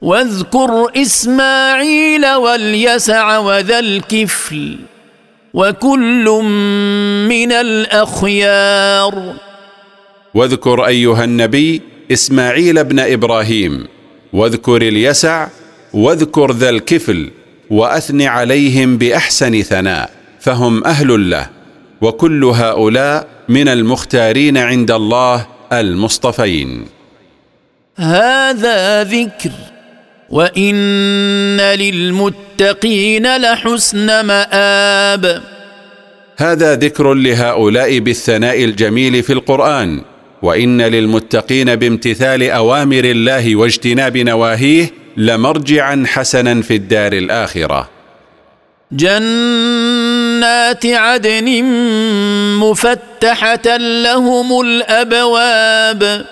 واذكر 0.02 0.92
اسماعيل 0.96 2.26
واليسع 2.36 3.38
وذا 3.38 3.80
الكفل 3.80 4.80
وكل 5.54 6.26
من 7.30 7.52
الاخيار 7.52 9.34
واذكر 10.38 10.86
أيها 10.88 11.24
النبي 11.24 11.82
إسماعيل 12.12 12.84
بن 12.84 13.00
إبراهيم 13.00 13.88
واذكر 14.34 14.82
اليسع 14.82 15.48
واذكر 15.94 16.52
ذا 16.52 16.70
الكفل 16.70 17.30
واثن 17.70 18.22
عليهم 18.22 18.98
بأحسن 18.98 19.62
ثناء 19.62 20.10
فهم 20.40 20.84
أهل 20.84 21.30
له 21.30 21.50
وكل 22.02 22.44
هؤلاء 22.44 23.28
من 23.50 23.68
المختارين 23.68 24.58
عند 24.58 24.92
الله 24.92 25.48
المصطفين. 25.74 26.86
هذا 27.96 29.04
ذكر 29.04 29.52
وإن 30.30 31.58
للمتقين 31.62 33.38
لحسن 33.38 34.26
مآب. 34.26 35.44
هذا 36.38 36.76
ذكر 36.76 37.14
لهؤلاء 37.14 38.00
بالثناء 38.00 38.64
الجميل 38.64 39.24
في 39.24 39.34
القرآن 39.34 40.02
وإن 40.42 40.82
للمتقين 40.82 41.76
بامتثال 41.76 42.44
أوامر 42.44 43.04
الله 43.04 43.56
واجتناب 43.56 44.18
نواهيه 44.18 44.92
لمرجعا 45.18 46.04
حسنا 46.08 46.62
في 46.62 46.76
الدار 46.76 47.14
الآخرة. 47.14 47.90
جنات 48.92 50.86
عدن 50.86 51.64
مفتحة 52.60 53.78
لهم 53.78 54.62
الأبواب. 54.62 56.26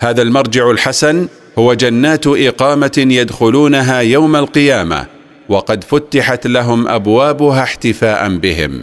هذا 0.00 0.22
المرجع 0.22 0.70
الحسن 0.70 1.28
هو 1.58 1.74
جنات 1.74 2.26
إقامة 2.26 2.92
يدخلونها 2.98 4.00
يوم 4.00 4.36
القيامة 4.36 5.06
وقد 5.48 5.84
فتحت 5.84 6.46
لهم 6.46 6.88
أبوابها 6.88 7.62
احتفاء 7.62 8.28
بهم. 8.28 8.82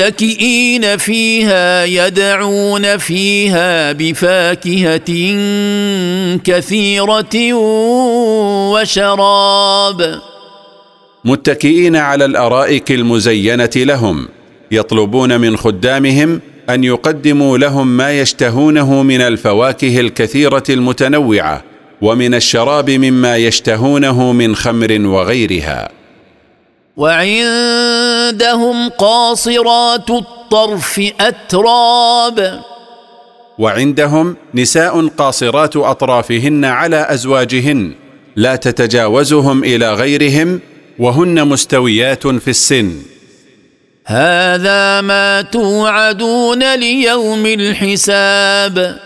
متكئين 0.00 0.96
فيها 0.96 1.84
يدعون 1.84 2.96
فيها 2.96 3.92
بفاكهة 3.92 5.10
كثيرة 6.44 7.54
وشراب. 8.72 10.20
متكئين 11.24 11.96
على 11.96 12.24
الأرائك 12.24 12.92
المزينة 12.92 13.70
لهم 13.76 14.28
يطلبون 14.70 15.40
من 15.40 15.56
خدامهم 15.56 16.40
أن 16.70 16.84
يقدموا 16.84 17.58
لهم 17.58 17.96
ما 17.96 18.20
يشتهونه 18.20 19.02
من 19.02 19.20
الفواكه 19.20 20.00
الكثيرة 20.00 20.64
المتنوعة 20.70 21.64
ومن 22.02 22.34
الشراب 22.34 22.90
مما 22.90 23.36
يشتهونه 23.36 24.32
من 24.32 24.56
خمر 24.56 25.00
وغيرها. 25.00 25.99
وعندهم 27.00 28.88
قاصرات 28.88 30.10
الطرف 30.10 31.00
أتراب. 31.20 32.60
وعندهم 33.58 34.36
نساء 34.54 35.06
قاصرات 35.08 35.76
أطرافهن 35.76 36.64
على 36.64 37.06
أزواجهن 37.10 37.94
لا 38.36 38.56
تتجاوزهم 38.56 39.64
إلى 39.64 39.94
غيرهم 39.94 40.60
وهن 40.98 41.48
مستويات 41.48 42.26
في 42.26 42.50
السن. 42.50 42.92
هذا 44.06 45.00
ما 45.00 45.42
توعدون 45.42 46.74
ليوم 46.74 47.46
الحساب. 47.46 48.98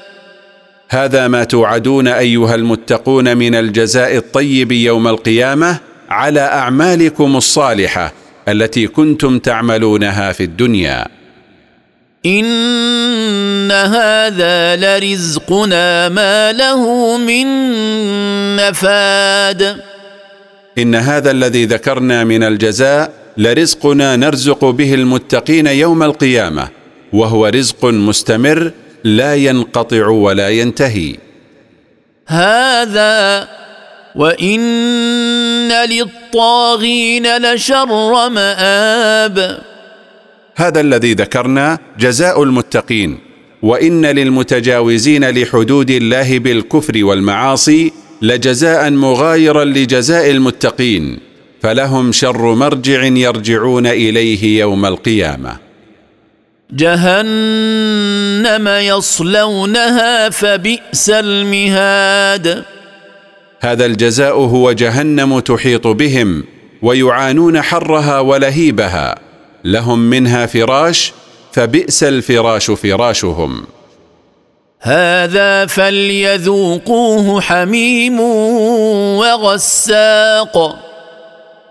هذا 0.89 1.29
ما 1.29 1.45
توعدون 1.45 2.09
أيها 2.09 2.55
المتقون 2.55 3.37
من 3.37 3.55
الجزاء 3.55 4.17
الطيب 4.17 4.73
يوم 4.73 5.09
القيامة 5.09 5.94
على 6.15 6.41
أعمالكم 6.41 7.37
الصالحة 7.37 8.13
التي 8.49 8.87
كنتم 8.87 9.39
تعملونها 9.39 10.33
في 10.33 10.43
الدنيا. 10.43 11.07
إن 12.27 13.71
هذا 13.73 14.77
لرزقنا 14.77 16.09
ما 16.09 16.53
له 16.53 17.17
من 17.19 17.47
نفاد. 18.57 19.77
إن 20.79 20.95
هذا 20.95 21.31
الذي 21.31 21.65
ذكرنا 21.67 22.25
من 22.25 22.43
الجزاء 22.43 23.13
لرزقنا 23.37 24.17
نرزق 24.17 24.65
به 24.65 24.95
المتقين 24.95 25.67
يوم 25.67 26.03
القيامة 26.03 26.69
وهو 27.13 27.47
رزق 27.47 27.85
مستمر 27.85 28.73
لا 29.05 29.35
ينقطع 29.35 30.07
ولا 30.09 30.49
ينتهي. 30.49 31.17
هذا 32.27 33.49
وان 34.15 35.73
للطاغين 35.73 37.37
لشر 37.37 38.29
مآب. 38.29 39.59
هذا 40.57 40.81
الذي 40.81 41.15
ذكرنا 41.15 41.79
جزاء 41.99 42.43
المتقين 42.43 43.19
وإن 43.63 44.07
للمتجاوزين 44.07 45.31
لحدود 45.31 45.91
الله 45.91 46.39
بالكفر 46.39 47.05
والمعاصي 47.05 47.93
لجزاء 48.23 48.91
مغايرا 48.91 49.65
لجزاء 49.65 50.31
المتقين 50.31 51.19
فلهم 51.63 52.13
شر 52.13 52.55
مرجع 52.55 53.05
يرجعون 53.05 53.87
إليه 53.87 54.61
يوم 54.61 54.87
القيامة. 54.87 55.57
جهنم 56.73 58.69
يصلونها 58.69 60.31
فبئس 60.31 61.11
المهاد. 61.11 62.65
هذا 63.65 63.87
الجزاء 63.87 64.37
هو 64.37 64.73
جهنم 64.73 65.41
تحيط 65.41 65.87
بهم 65.87 66.45
ويعانون 66.83 67.63
حرها 67.63 68.21
ولهيبها. 68.21 69.15
لهم 69.65 69.99
منها 69.99 70.47
فراش 70.47 71.13
فبئس 71.53 72.05
الفراش 72.05 72.71
فراشهم. 72.71 73.65
هذا 74.81 75.67
فليذوقوه 75.67 77.41
حميم 77.41 78.21
وغساق. 79.21 80.77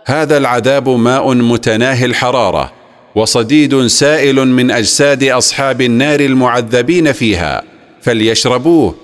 هذا 0.05 0.37
العذاب 0.37 0.89
ماء 0.89 1.33
متناهي 1.33 2.05
الحرارة 2.05 2.71
وصديد 3.15 3.87
سائل 3.87 4.35
من 4.35 4.71
أجساد 4.71 5.23
أصحاب 5.23 5.81
النار 5.81 6.19
المعذبين 6.19 7.11
فيها. 7.11 7.63
فليشربوه 8.01 8.95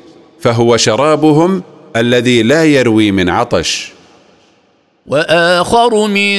فهو 0.41 0.77
شرابهم 0.77 1.63
الذي 1.99 2.43
لا 2.43 2.65
يروي 2.65 3.11
من 3.11 3.29
عطش. 3.29 3.89
وآخر 5.07 6.07
من 6.07 6.37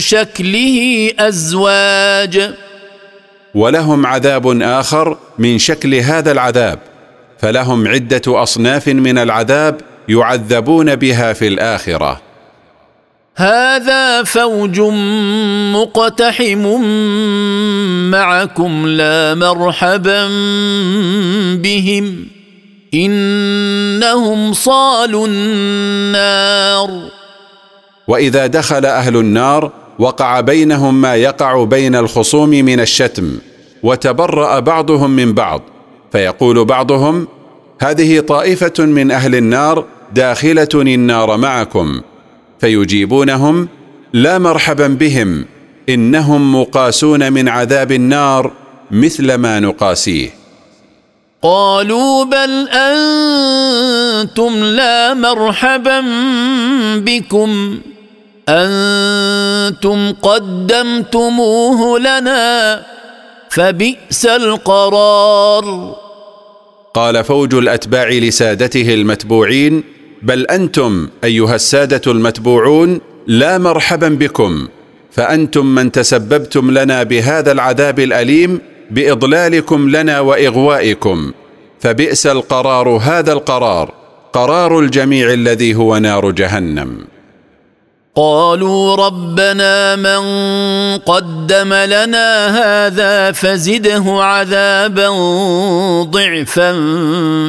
شكله 0.00 1.10
أزواج. 1.18 2.54
ولهم 3.54 4.06
عذاب 4.06 4.62
آخر 4.62 5.18
من 5.38 5.58
شكل 5.58 5.94
هذا 5.94 6.32
العذاب. 6.32 6.78
فلهم 7.38 7.88
عدة 7.88 8.42
أصناف 8.42 8.88
من 8.88 9.18
العذاب 9.18 9.80
يعذبون 10.08 10.96
بها 10.96 11.32
في 11.32 11.48
الآخرة. 11.48 12.20
هذا 13.36 14.22
فوج 14.22 14.80
مقتحم 15.72 16.80
معكم 18.10 18.86
لا 18.86 19.34
مرحبا 19.34 20.28
بهم. 21.56 22.26
إنهم 22.94 24.52
صالوا 24.52 25.26
النار. 25.26 26.90
وإذا 28.08 28.46
دخل 28.46 28.86
أهل 28.86 29.16
النار 29.16 29.72
وقع 29.98 30.40
بينهم 30.40 31.00
ما 31.00 31.14
يقع 31.14 31.64
بين 31.64 31.96
الخصوم 31.96 32.50
من 32.50 32.80
الشتم 32.80 33.38
وتبرأ 33.82 34.58
بعضهم 34.58 35.10
من 35.10 35.32
بعض 35.32 35.62
فيقول 36.12 36.64
بعضهم 36.64 37.28
هذه 37.80 38.20
طائفة 38.20 38.84
من 38.84 39.10
أهل 39.10 39.34
النار 39.34 39.84
داخلة 40.14 40.68
النار 40.74 41.36
معكم. 41.36 42.00
فيجيبونهم 42.60 43.68
لا 44.12 44.38
مرحبا 44.38 44.86
بهم 44.86 45.44
إنهم 45.88 46.60
مقاسون 46.60 47.32
من 47.32 47.48
عذاب 47.48 47.92
النار 47.92 48.50
مثل 48.90 49.34
ما 49.34 49.60
نقاسيه. 49.60 50.41
قالوا 51.42 52.24
بل 52.24 52.68
أنتم 52.68 54.64
لا 54.64 55.14
مرحبا 55.14 56.00
بكم. 56.96 57.78
أنتم 58.48 60.12
قدمتموه 60.22 61.98
لنا 61.98 62.82
فبئس 63.50 64.26
القرار. 64.26 65.96
قال 66.94 67.24
فوج 67.24 67.54
الأتباع 67.54 68.08
لسادته 68.08 68.94
المتبوعين 68.94 69.84
بل 70.22 70.46
أنتم 70.46 71.08
أيها 71.24 71.54
السادة 71.54 72.12
المتبوعون 72.12 73.00
لا 73.26 73.58
مرحبا 73.58 74.08
بكم 74.08 74.68
فأنتم 75.12 75.66
من 75.66 75.92
تسببتم 75.92 76.70
لنا 76.70 77.02
بهذا 77.02 77.52
العذاب 77.52 78.00
الأليم 78.00 78.60
بإضلالكم 78.92 79.88
لنا 79.88 80.20
وإغوائكم 80.20 81.32
فبئس 81.80 82.26
القرار 82.26 82.88
هذا 82.88 83.32
القرار 83.32 83.92
قرار 84.32 84.78
الجميع 84.78 85.32
الذي 85.32 85.74
هو 85.74 85.98
نار 85.98 86.30
جهنم. 86.30 86.98
قالوا 88.16 88.96
ربنا 88.96 89.96
من 89.96 90.22
قدم 90.98 91.74
لنا 91.74 92.28
هذا 92.60 93.32
فزده 93.32 94.04
عذابا 94.06 95.08
ضعفا 96.02 96.72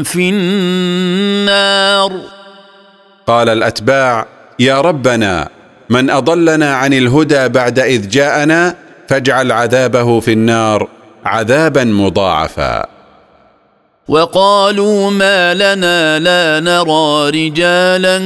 في 0.03 0.29
النار. 0.29 2.11
قال 3.27 3.49
الأتباع 3.49 4.25
يا 4.59 4.81
ربنا 4.81 5.49
من 5.89 6.09
أضلنا 6.09 6.75
عن 6.75 6.93
الهدى 6.93 7.47
بعد 7.47 7.79
إذ 7.79 8.09
جاءنا 8.09 8.75
فاجعل 9.07 9.51
عذابه 9.51 10.19
في 10.19 10.33
النار 10.33 10.87
عذابا 11.25 11.83
مضاعفا. 11.83 12.85
وقالوا 14.07 15.11
ما 15.11 15.53
لنا 15.53 16.19
لا 16.19 16.59
نرى 16.59 17.29
رجالا 17.29 18.17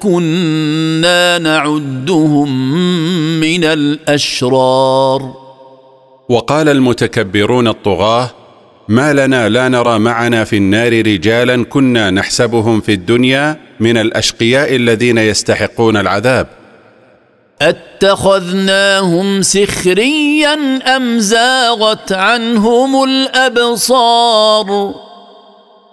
كنا 0.00 1.38
نعدهم 1.38 2.70
من 3.40 3.64
الأشرار. 3.64 5.34
وقال 6.28 6.68
المتكبرون 6.68 7.68
الطغاة 7.68 8.30
ما 8.88 9.12
لنا 9.12 9.48
لا 9.48 9.68
نرى 9.68 9.98
معنا 9.98 10.44
في 10.44 10.56
النار 10.56 10.92
رجالا 11.06 11.64
كنا 11.64 12.10
نحسبهم 12.10 12.80
في 12.80 12.92
الدنيا 12.92 13.56
من 13.80 13.96
الأشقياء 13.96 14.76
الذين 14.76 15.18
يستحقون 15.18 15.96
العذاب. 15.96 16.57
أتخذناهم 17.62 19.42
سخريا 19.42 20.54
أم 20.96 21.18
زاغت 21.18 22.12
عنهم 22.12 23.04
الأبصار؟ 23.04 24.94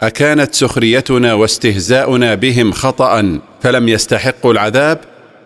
أكانت 0.01 0.55
سخريتنا 0.55 1.33
واستهزاؤنا 1.33 2.35
بهم 2.35 2.71
خطا 2.71 3.39
فلم 3.61 3.89
يستحقوا 3.89 4.53
العذاب؟ 4.53 4.99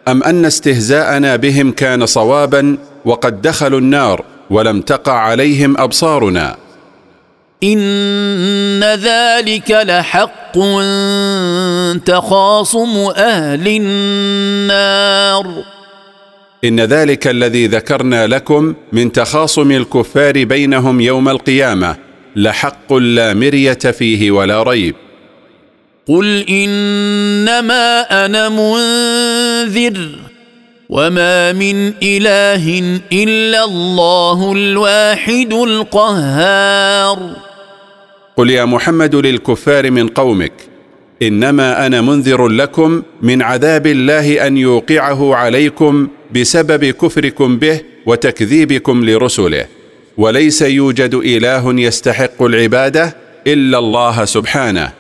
أم 0.08 0.24
أن 0.24 0.46
استهزاءنا 0.46 1.36
بهم 1.36 1.72
كان 1.72 2.06
صوابا 2.06 2.78
وقد 3.06 3.42
دخلوا 3.42 3.80
النار 3.80 4.24
ولم 4.50 4.82
تقع 4.82 5.14
عليهم 5.14 5.78
أبصارنا؟ 5.78 6.56
إن 7.64 8.84
ذلك 8.84 9.72
لحق 9.72 10.58
تخاصم 12.06 13.12
أهل 13.16 13.68
النار. 13.68 15.46
إن 16.64 16.80
ذلك 16.80 17.28
الذي 17.28 17.68
ذكرنا 17.68 18.28
لكم 18.28 18.74
من 18.94 19.12
تخاصم 19.12 19.72
الكفار 19.72 20.44
بينهم 20.44 21.02
يوم 21.02 21.30
القيامة 21.30 21.96
لحق 22.36 22.94
لا 22.94 23.34
مرية 23.34 23.74
فيه 23.74 24.32
ولا 24.32 24.64
ريب. 24.64 24.96
قل 26.08 26.46
إنما 26.50 28.02
أنا 28.26 28.50
منذر 28.50 30.10
وما 30.90 31.54
من 31.54 31.94
إله 32.04 33.00
إلا 33.12 33.64
الله 33.64 34.52
الواحد 34.52 35.54
القهار. 35.54 37.36
قل 38.38 38.50
يا 38.50 38.66
محمد 38.66 39.16
للكفار 39.16 39.92
من 39.92 40.08
قومك 40.08 40.54
إنما 41.22 41.86
أنا 41.86 42.02
منذر 42.02 42.48
لكم 42.48 43.04
من 43.22 43.42
عذاب 43.42 43.88
الله 43.88 44.48
أن 44.48 44.58
يوقعه 44.58 45.36
عليكم 45.36 46.08
بسبب 46.32 46.86
كفركم 46.86 47.58
به 47.58 47.82
وتكذيبكم 48.06 49.06
لرسله. 49.06 49.66
وليس 50.18 50.62
يوجد 50.62 51.16
إله 51.16 51.82
يستحق 51.82 52.42
العبادة 52.42 53.16
إلا 53.48 53.78
الله 53.78 54.26
سبحانه 54.26 54.92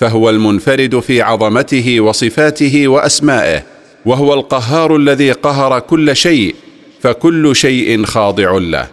فهو 0.00 0.30
المنفرد 0.30 1.00
في 1.00 1.22
عظمته 1.22 2.00
وصفاته 2.00 2.88
وأسمائه 2.88 3.62
وهو 4.06 4.34
القهار 4.34 4.96
الذي 4.96 5.32
قهر 5.32 5.80
كل 5.80 6.16
شيء 6.16 6.54
فكل 7.02 7.56
شيء 7.56 8.04
خاضع 8.04 8.58
له. 8.58 8.86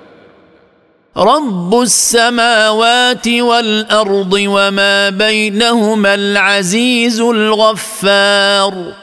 رب 1.18 1.82
السماوات 1.82 3.28
والارض 3.28 4.34
وما 4.34 5.10
بينهما 5.10 6.14
العزيز 6.14 7.22
الغفار. 7.22 8.94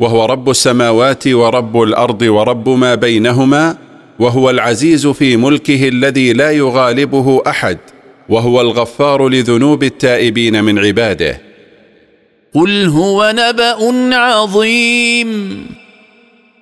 وهو 0.00 0.24
رب 0.24 0.50
السماوات 0.50 1.28
ورب 1.28 1.82
الأرض 1.82 2.22
ورب 2.22 2.68
ما 2.68 2.94
بينهما 2.94 3.76
وهو 4.18 4.50
العزيز 4.50 5.06
في 5.06 5.36
ملكه 5.36 5.88
الذي 5.88 6.32
لا 6.32 6.50
يغالبه 6.50 7.42
أحد 7.46 7.78
وهو 8.28 8.60
الغفار 8.60 9.28
لذنوب 9.28 9.82
التائبين 9.82 10.64
من 10.64 10.78
عباده. 10.78 11.40
قل 12.54 12.86
هو 12.86 13.32
نبأ 13.36 14.14
عظيم. 14.16 15.66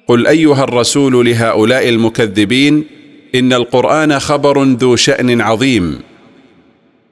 قل 0.08 0.26
أيها 0.26 0.64
الرسول 0.64 1.26
لهؤلاء 1.26 1.88
المكذبين 1.88 2.84
إن 3.34 3.52
القرآن 3.52 4.18
خبر 4.18 4.62
ذو 4.64 4.96
شأن 4.96 5.40
عظيم. 5.40 6.00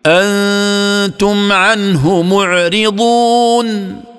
أنتم 0.07 1.53
عنه 1.53 2.23
معرضون. 2.23 4.10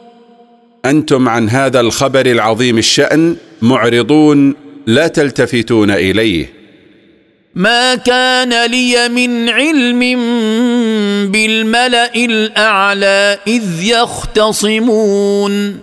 أنتم 0.86 1.30
عن 1.30 1.50
هذا 1.50 1.80
الخبر 1.80 2.26
العظيم 2.26 2.78
الشأن 2.78 3.36
معرضون 3.62 4.56
لا 4.88 5.08
تلتفتون 5.08 5.92
إليه. 5.92 6.50
ما 7.56 7.96
كان 7.96 8.72
لي 8.72 9.10
من 9.10 9.50
علم 9.50 10.00
بالملأ 11.32 12.16
الأعلى 12.16 13.38
إذ 13.48 13.84
يختصمون. 13.84 15.80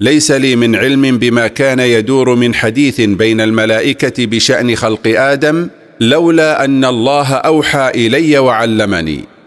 ليس 0.00 0.30
لي 0.30 0.56
من 0.56 0.76
علم 0.76 1.18
بما 1.18 1.46
كان 1.46 1.78
يدور 1.78 2.34
من 2.34 2.54
حديث 2.54 3.00
بين 3.00 3.40
الملائكة 3.40 4.26
بشأن 4.26 4.76
خلق 4.76 5.02
آدم 5.06 5.68
لولا 6.00 6.64
أن 6.64 6.84
الله 6.84 7.34
أوحى 7.34 7.92
إلي 7.94 8.38
وعلمني. 8.38 9.37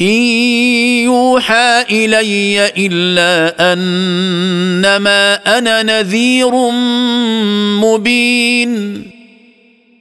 إن 0.00 0.22
يوحى 1.04 1.84
إلي 1.90 2.70
إلا 2.76 3.72
أنما 3.72 5.34
أنا 5.58 5.82
نذير 5.82 6.70
مبين. 7.82 9.02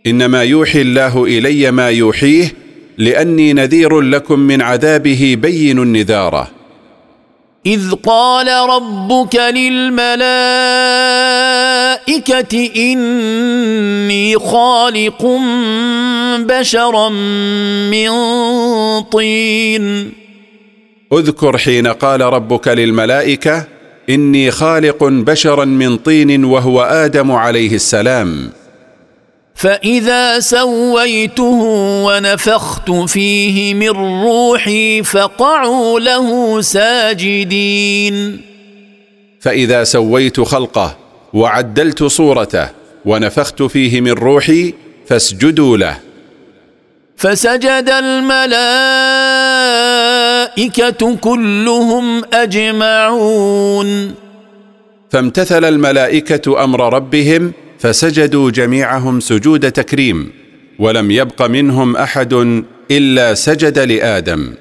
إنما 0.07 0.43
يوحي 0.43 0.81
الله 0.81 1.23
إلي 1.23 1.71
ما 1.71 1.89
يوحيه 1.89 2.53
لأني 2.97 3.53
نذير 3.53 4.01
لكم 4.01 4.39
من 4.39 4.61
عذابه 4.61 5.37
بين 5.41 5.79
النذاره 5.79 6.51
إذ 7.65 7.91
قال 7.91 8.47
ربك 8.69 9.35
للملائكة 9.35 10.17
إني 12.75 14.39
خالق 14.39 15.25
بشرا 16.37 17.09
من 17.89 18.09
طين. 19.01 20.11
اذكر 21.13 21.57
حين 21.57 21.87
قال 21.87 22.21
ربك 22.21 22.67
للملائكة 22.67 23.65
إني 24.09 24.51
خالق 24.51 25.03
بشرا 25.03 25.65
من 25.65 25.97
طين 25.97 26.45
وهو 26.45 26.81
آدم 26.81 27.31
عليه 27.31 27.75
السلام. 27.75 28.49
فإذا 29.55 30.39
سويته 30.39 31.61
ونفخت 32.05 32.91
فيه 32.91 33.73
من 33.73 33.89
روحي 34.23 35.03
فقعوا 35.03 35.99
له 35.99 36.61
ساجدين. 36.61 38.41
فإذا 39.39 39.83
سويت 39.83 40.39
خلقه 40.39 40.97
وعدلت 41.33 42.03
صورته 42.03 42.69
ونفخت 43.05 43.63
فيه 43.63 44.01
من 44.01 44.11
روحي 44.11 44.73
فاسجدوا 45.07 45.77
له. 45.77 46.06
فسجد 47.17 47.89
الملائكة 47.89 48.35
كلهم 51.15 52.23
أجمعون. 52.33 54.15
فامتثل 55.09 55.65
الملائكة 55.65 56.63
أمر 56.63 56.93
ربهم 56.93 57.51
فسجدوا 57.79 58.51
جميعهم 58.51 59.19
سجود 59.19 59.71
تكريم 59.71 60.31
ولم 60.79 61.11
يبق 61.11 61.41
منهم 61.41 61.95
أحد 61.95 62.63
إلا 62.91 63.33
سجد 63.33 63.79
لآدم. 63.79 64.53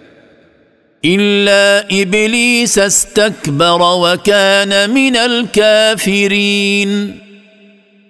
إلا 1.05 1.87
إبليس 2.03 2.79
استكبر 2.79 3.83
وكان 3.83 4.91
من 4.91 5.17
الكافرين. 5.17 7.19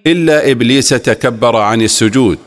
إلا 0.06 0.50
إبليس 0.50 0.88
تكبر 0.88 1.56
عن 1.56 1.82
السجود 1.82 2.38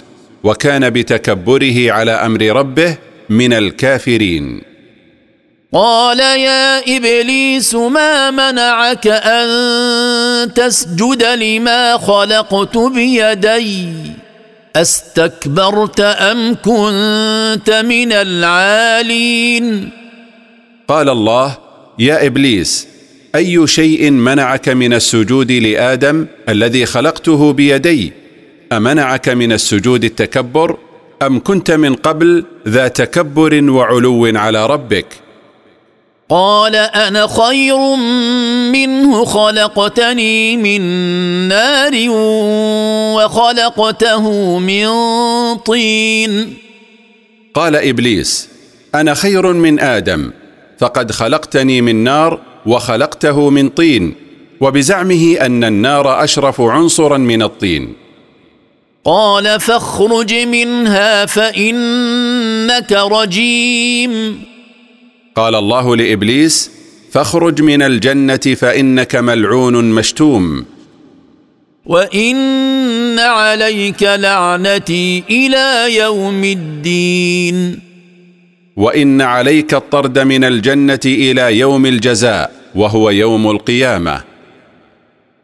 وكان 0.44 0.90
بتكبره 0.90 1.92
على 1.92 2.12
أمر 2.12 2.42
ربه 2.42 2.98
من 3.30 3.54
الكافرين. 3.54 4.62
قال 5.74 6.20
يا 6.20 6.98
إبليس 6.98 7.76
ما 7.76 8.32
منعك 8.32 9.08
أن 9.08 10.54
تسجد 10.54 11.24
لما 11.24 11.98
خلقت 11.98 12.78
بيدي؟ 12.78 13.90
أستكبرت 14.76 16.00
أم 16.00 16.56
كنت 16.56 17.82
من 17.86 18.12
العالين؟ 18.12 19.90
قال 20.88 21.10
الله 21.10 21.58
يا 22.00 22.26
إبليس 22.26 22.88
أي 23.36 23.68
شيء 23.68 24.12
منعك 24.12 24.70
من 24.70 24.94
السجود 24.94 25.52
لآدم 25.52 26.26
الذي 26.50 26.86
خلقته 26.86 27.54
بيدي؟ 27.54 28.19
أمنعك 28.74 29.30
من 29.30 29.52
السجود 29.52 30.04
التكبر 30.04 30.78
أم 31.22 31.40
كنت 31.40 31.72
من 31.72 31.96
قبل 31.96 32.46
ذا 32.68 32.88
تكبر 32.88 33.70
وعلو 33.70 34.32
على 34.36 34.66
ربك؟ 34.68 35.06
قال 36.30 36.76
أنا 36.76 37.28
خير 37.28 37.78
منه 38.72 39.26
خلقتني 39.26 40.58
من 40.58 40.82
نار 41.48 42.10
وخلقته 43.16 44.60
من 44.60 44.88
طين. 45.56 46.58
قال 47.54 47.76
إبليس 47.76 48.50
أنا 48.96 49.14
خير 49.14 49.54
من 49.54 49.80
آدم 49.80 50.32
فقد 50.80 51.12
خلقتني 51.12 51.82
من 51.82 52.04
نار 52.04 52.40
وخلقته 52.66 53.50
من 53.50 53.70
طين 53.70 54.16
وبزعمه 54.62 55.38
أن 55.42 55.64
النار 55.64 56.24
أشرف 56.24 56.62
عنصرا 56.62 57.18
من 57.18 57.42
الطين. 57.42 58.09
قال 59.06 59.60
فاخرج 59.60 60.34
منها 60.34 61.26
فإنك 61.26 62.92
رجيم. 62.92 64.44
قال 65.36 65.56
الله 65.56 65.96
لإبليس 65.96 66.72
فاخرج 67.12 67.62
من 67.62 67.82
الجنة 67.82 68.36
فإنك 68.36 69.16
ملعون 69.16 69.92
مشتوم. 69.92 70.66
وإن 71.86 73.20
عليك 73.20 74.04
لعنتي 74.04 75.24
إلى 75.30 75.96
يوم 75.96 76.44
الدين. 76.44 77.80
وإن 78.78 79.22
عليك 79.22 79.74
الطرد 79.74 80.20
من 80.20 80.44
الجنة 80.44 81.00
إلى 81.06 81.60
يوم 81.60 81.86
الجزاء 81.86 82.52
وهو 82.76 83.10
يوم 83.10 83.52
القيامة. 83.52 84.29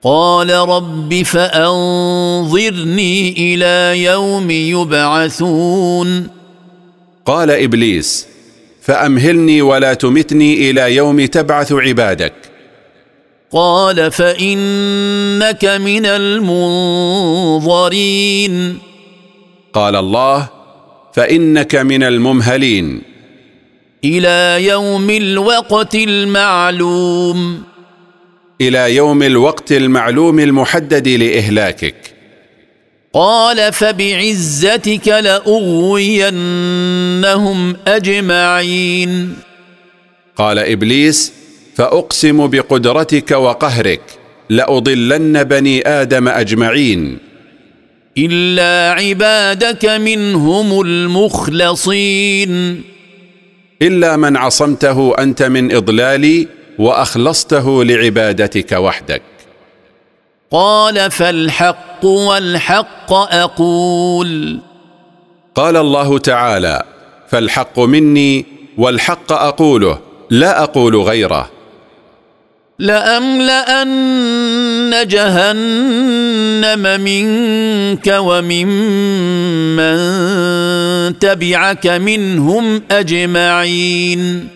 قال 0.06 0.50
رب 0.50 1.24
فأنظرني 1.24 3.34
إلى 3.38 4.04
يوم 4.04 4.52
يبعثون. 4.52 6.28
قال 7.26 7.52
إبليس 7.52 8.28
فأمهلني 8.82 9.62
ولا 9.62 9.94
تمتني 9.94 10.70
إلى 10.70 10.96
يوم 10.96 11.26
تبعث 11.26 11.72
عبادك. 11.72 12.34
قال 13.52 14.12
فإنك 14.12 15.66
من 15.66 16.06
المنظرين. 16.06 17.74
قال 19.74 19.96
الله 19.96 20.50
فإنك 21.14 21.76
من 21.76 22.04
الممهلين. 22.04 23.02
إلى 24.04 24.66
يوم 24.66 25.10
الوقت 25.10 25.96
المعلوم. 25.96 27.64
إلى 28.62 28.96
يوم 28.96 29.24
الوقت 29.24 29.72
المعلوم 29.72 30.40
المحدد 30.40 31.08
لإهلاكك. 31.08 31.96
قال 33.14 33.74
فبعزتك 33.74 35.08
لأغوينهم 35.08 36.36
أجمعين. 37.88 39.36
قال 40.36 40.60
إبليس 40.60 41.34
فأقسم 41.76 42.48
بقدرتك 42.48 43.32
وقهرك 43.32 44.02
لأضلن 44.50 45.44
بني 45.44 45.88
آدم 45.88 46.28
أجمعين. 46.28 47.18
إلا 48.18 49.02
عبادك 49.02 49.86
منهم 49.86 50.82
المخلصين. 50.82 52.82
إلا 53.82 54.18
من 54.18 54.38
عصمته 54.38 55.16
أنت 55.20 55.44
من 55.44 55.76
إضلالي 55.76 56.48
وأخلصته 56.80 57.84
لعبادتك 57.84 58.72
وحدك. 58.72 59.22
قال 60.52 61.12
فالحق 61.12 62.06
والحق 62.06 63.14
أقول. 63.14 64.60
قال 65.56 65.78
الله 65.78 66.18
تعالى 66.18 66.84
فالحق 67.30 67.80
مني 67.80 68.46
والحق 68.78 69.32
أقوله 69.32 70.00
لا 70.30 70.64
أقول 70.64 70.96
غيره. 70.96 71.50
لأملأن 72.80 73.88
جهنم 75.08 77.02
منك 77.02 78.16
وممن 78.20 80.00
تبعك 81.20 81.88
منهم 81.88 82.84
أجمعين. 82.92 84.48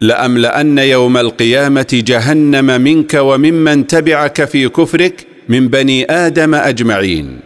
لأملأن 0.00 0.78
يوم 0.78 1.16
القيامة 1.16 2.02
جهنم 2.06 2.80
منك 2.80 3.14
وممن 3.14 3.86
تبعك 3.86 4.44
في 4.44 4.68
كفرك 4.68 5.26
من 5.48 5.68
بني 5.68 6.10
آدم 6.10 6.54
أجمعين. 6.54 7.40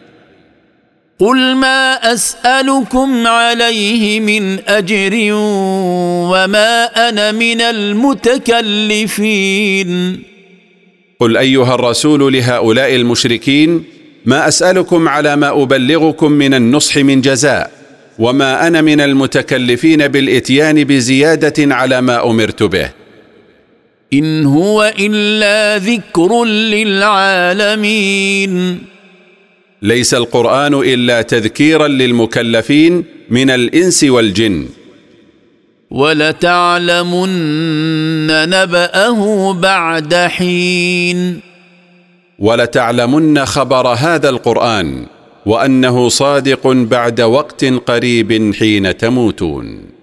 قل 1.19 1.55
ما 1.55 1.95
أسألكم 2.13 3.27
عليه 3.27 4.21
من 4.21 4.59
أجر 4.69 5.13
وما 6.33 6.85
أنا 7.09 7.33
من 7.33 7.61
المتكلفين. 7.61 9.03
قل 11.21 11.37
أيها 11.37 11.75
الرسول 11.75 12.33
لهؤلاء 12.33 12.95
المشركين 12.95 13.85
ما 14.25 14.49
أسألكم 14.49 15.09
على 15.09 15.37
ما 15.37 15.63
أبلغكم 15.63 16.33
من 16.33 16.55
النصح 16.55 16.97
من 16.97 17.21
جزاء. 17.21 17.84
وما 18.19 18.67
أنا 18.67 18.81
من 18.81 19.01
المتكلفين 19.01 20.09
بالإتيان 20.09 20.85
بزيادة 20.85 21.75
على 21.75 22.01
ما 22.01 22.31
أمرت 22.31 22.63
به. 22.63 22.91
إن 24.13 24.47
هو 24.47 24.93
إلا 24.99 25.85
ذكر 25.85 26.45
للعالمين. 26.45 27.99
ليس 29.83 30.15
القرآن 30.15 30.75
إلا 30.75 31.23
تذكيرا 31.23 31.89
للمكلفين 31.89 33.05
من 33.31 33.51
الإنس 33.51 34.05
والجن. 34.05 34.67
ولتعلمن 35.91 37.31
نبأه 38.27 39.53
بعد 39.53 40.15
حين. 40.15 41.41
ولتعلمن 42.39 43.45
خبر 43.45 43.89
هذا 43.89 44.29
القرآن. 44.29 45.07
وأنه 45.47 46.09
صادق 46.09 46.67
بعد 46.67 47.21
وقت 47.21 47.65
قريب 47.65 48.55
حين 48.55 48.97
تموتون. 48.97 49.95